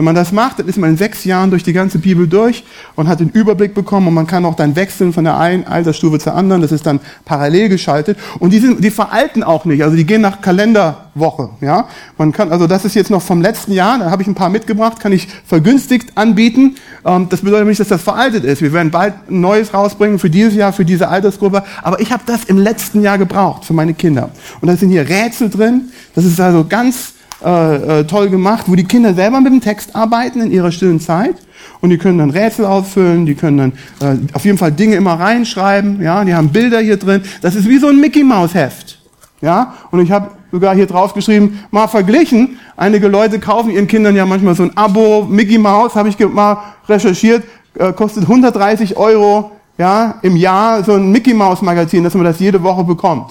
[0.00, 2.64] Wenn man das macht, dann ist man in sechs Jahren durch die ganze Bibel durch
[2.96, 6.18] und hat den Überblick bekommen und man kann auch dann wechseln von der einen Altersstufe
[6.18, 6.62] zur anderen.
[6.62, 9.82] Das ist dann parallel geschaltet und die sind, die veralten auch nicht.
[9.82, 11.50] Also die gehen nach Kalenderwoche.
[11.60, 11.86] Ja,
[12.16, 13.98] man kann also das ist jetzt noch vom letzten Jahr.
[13.98, 16.76] Da habe ich ein paar mitgebracht, kann ich vergünstigt anbieten.
[17.04, 18.62] Ähm, das bedeutet nicht, dass das veraltet ist.
[18.62, 21.62] Wir werden bald ein neues rausbringen für dieses Jahr, für diese Altersgruppe.
[21.82, 24.30] Aber ich habe das im letzten Jahr gebraucht für meine Kinder.
[24.62, 25.90] Und da sind hier Rätsel drin.
[26.14, 27.12] Das ist also ganz
[27.44, 31.00] äh, äh, toll gemacht, wo die Kinder selber mit dem Text arbeiten in ihrer stillen
[31.00, 31.36] Zeit
[31.80, 35.14] und die können dann Rätsel ausfüllen, die können dann äh, auf jeden Fall Dinge immer
[35.14, 37.22] reinschreiben, ja, die haben Bilder hier drin.
[37.40, 38.98] Das ist wie so ein Mickey Maus Heft.
[39.40, 42.58] Ja, und ich habe sogar hier drauf geschrieben, mal verglichen.
[42.76, 46.58] Einige Leute kaufen ihren Kindern ja manchmal so ein Abo Mickey Maus, habe ich mal
[46.86, 52.24] recherchiert, äh, kostet 130 Euro ja, im Jahr so ein Mickey Maus Magazin, dass man
[52.24, 53.30] das jede Woche bekommt.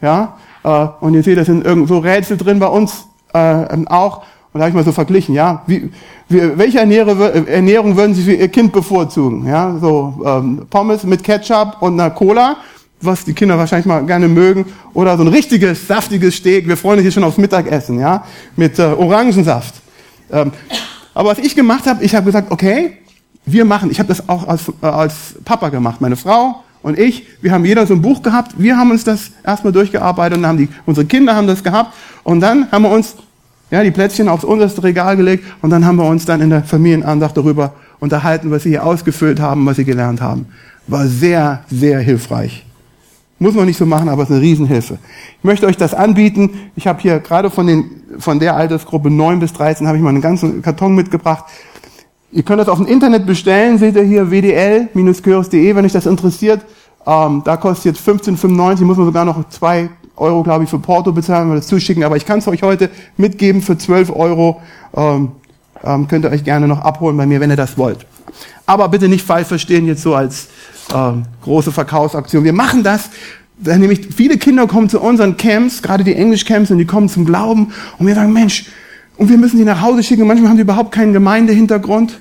[0.00, 3.88] Ja, äh, und ihr seht, da sind irgend so Rätsel drin bei uns äh, ähm,
[3.88, 4.22] auch,
[4.52, 5.90] und da habe ich mal so verglichen, ja, wie,
[6.28, 9.46] wie, welche Ernährung, Ernährung würden Sie für Ihr Kind bevorzugen?
[9.46, 12.56] Ja, so ähm, Pommes mit Ketchup und einer Cola,
[13.00, 16.98] was die Kinder wahrscheinlich mal gerne mögen, oder so ein richtiges, saftiges Steak, wir freuen
[16.98, 18.24] uns hier schon aufs Mittagessen, ja,
[18.56, 19.74] mit äh, Orangensaft.
[20.32, 20.52] Ähm,
[21.14, 22.98] aber was ich gemacht habe, ich habe gesagt, okay,
[23.46, 27.26] wir machen, ich habe das auch als, äh, als Papa gemacht, meine Frau und ich,
[27.42, 30.58] wir haben jeder so ein Buch gehabt, wir haben uns das erstmal durchgearbeitet und haben
[30.58, 33.16] die, unsere Kinder haben das gehabt und dann haben wir uns
[33.70, 36.62] ja, die Plätzchen aufs unterste Regal gelegt und dann haben wir uns dann in der
[36.62, 40.46] Familienandacht darüber unterhalten, was sie hier ausgefüllt haben, was sie gelernt haben.
[40.86, 42.64] War sehr, sehr hilfreich.
[43.38, 44.98] Muss man nicht so machen, aber es ist eine Riesenhilfe.
[45.38, 46.50] Ich möchte euch das anbieten.
[46.76, 50.10] Ich habe hier gerade von, den, von der Altersgruppe 9 bis 13 habe ich mal
[50.10, 51.44] einen ganzen Karton mitgebracht.
[52.32, 56.64] Ihr könnt das auf dem Internet bestellen, seht ihr hier wdl-kyros.de, wenn euch das interessiert.
[57.06, 61.12] Ähm, da kostet jetzt 15,95, muss man sogar noch zwei Euro, glaube ich, für Porto
[61.12, 62.04] bezahlen, wenn wir das zuschicken.
[62.04, 64.60] Aber ich kann es euch heute mitgeben für 12 Euro.
[64.94, 65.32] Ähm,
[65.82, 68.06] Ähm, könnt ihr euch gerne noch abholen bei mir, wenn ihr das wollt.
[68.66, 70.48] Aber bitte nicht falsch verstehen jetzt so als
[70.94, 72.44] ähm, große Verkaufsaktion.
[72.44, 73.10] Wir machen das,
[73.58, 77.24] weil nämlich viele Kinder kommen zu unseren Camps, gerade die Englischcamps, und die kommen zum
[77.24, 78.66] Glauben und wir sagen, Mensch,
[79.20, 80.26] und wir müssen die nach Hause schicken.
[80.26, 82.20] Manchmal haben die überhaupt keinen Gemeindehintergrund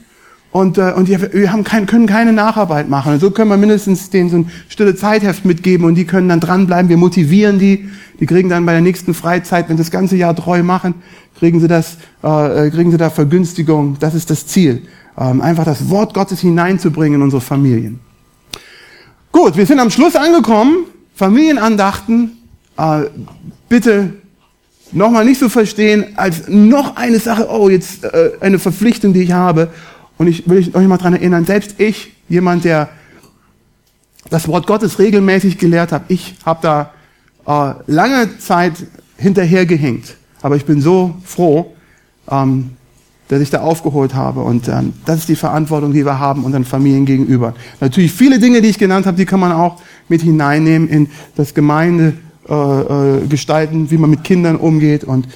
[0.51, 3.13] und, äh, und die, wir haben kein, können keine Nacharbeit machen.
[3.13, 6.41] Und so können wir mindestens denen so ein stille Zeitheft mitgeben und die können dann
[6.41, 6.89] dranbleiben.
[6.89, 7.87] Wir motivieren die.
[8.19, 10.95] Die kriegen dann bei der nächsten Freizeit, wenn sie das ganze Jahr treu machen,
[11.37, 13.95] kriegen sie das, äh, äh kriegen sie da Vergünstigung.
[14.01, 14.81] Das ist das Ziel.
[15.17, 18.01] Ähm, einfach das Wort Gottes hineinzubringen in unsere Familien.
[19.31, 20.79] Gut, wir sind am Schluss angekommen.
[21.15, 22.39] Familienandachten.
[22.77, 23.03] Äh,
[23.69, 24.15] bitte
[24.91, 29.31] nochmal nicht so verstehen als noch eine Sache, oh, jetzt äh, eine Verpflichtung, die ich
[29.31, 29.69] habe.
[30.17, 32.89] Und ich will euch mal dran erinnern, selbst ich, jemand, der
[34.29, 36.93] das Wort Gottes regelmäßig gelehrt hat, ich habe da
[37.47, 38.73] äh, lange Zeit
[39.17, 40.15] hinterhergehängt.
[40.41, 41.73] Aber ich bin so froh,
[42.29, 42.71] ähm,
[43.27, 44.41] dass ich da aufgeholt habe.
[44.41, 47.53] Und ähm, das ist die Verantwortung, die wir haben unseren Familien gegenüber.
[47.79, 51.53] Natürlich viele Dinge, die ich genannt habe, die kann man auch mit hineinnehmen in das
[51.53, 52.13] Gemeinde
[52.49, 55.27] äh, äh, gestalten, wie man mit Kindern umgeht und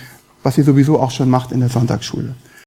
[0.42, 2.36] was ihr sowieso auch schon macht in der Sonntagsschule.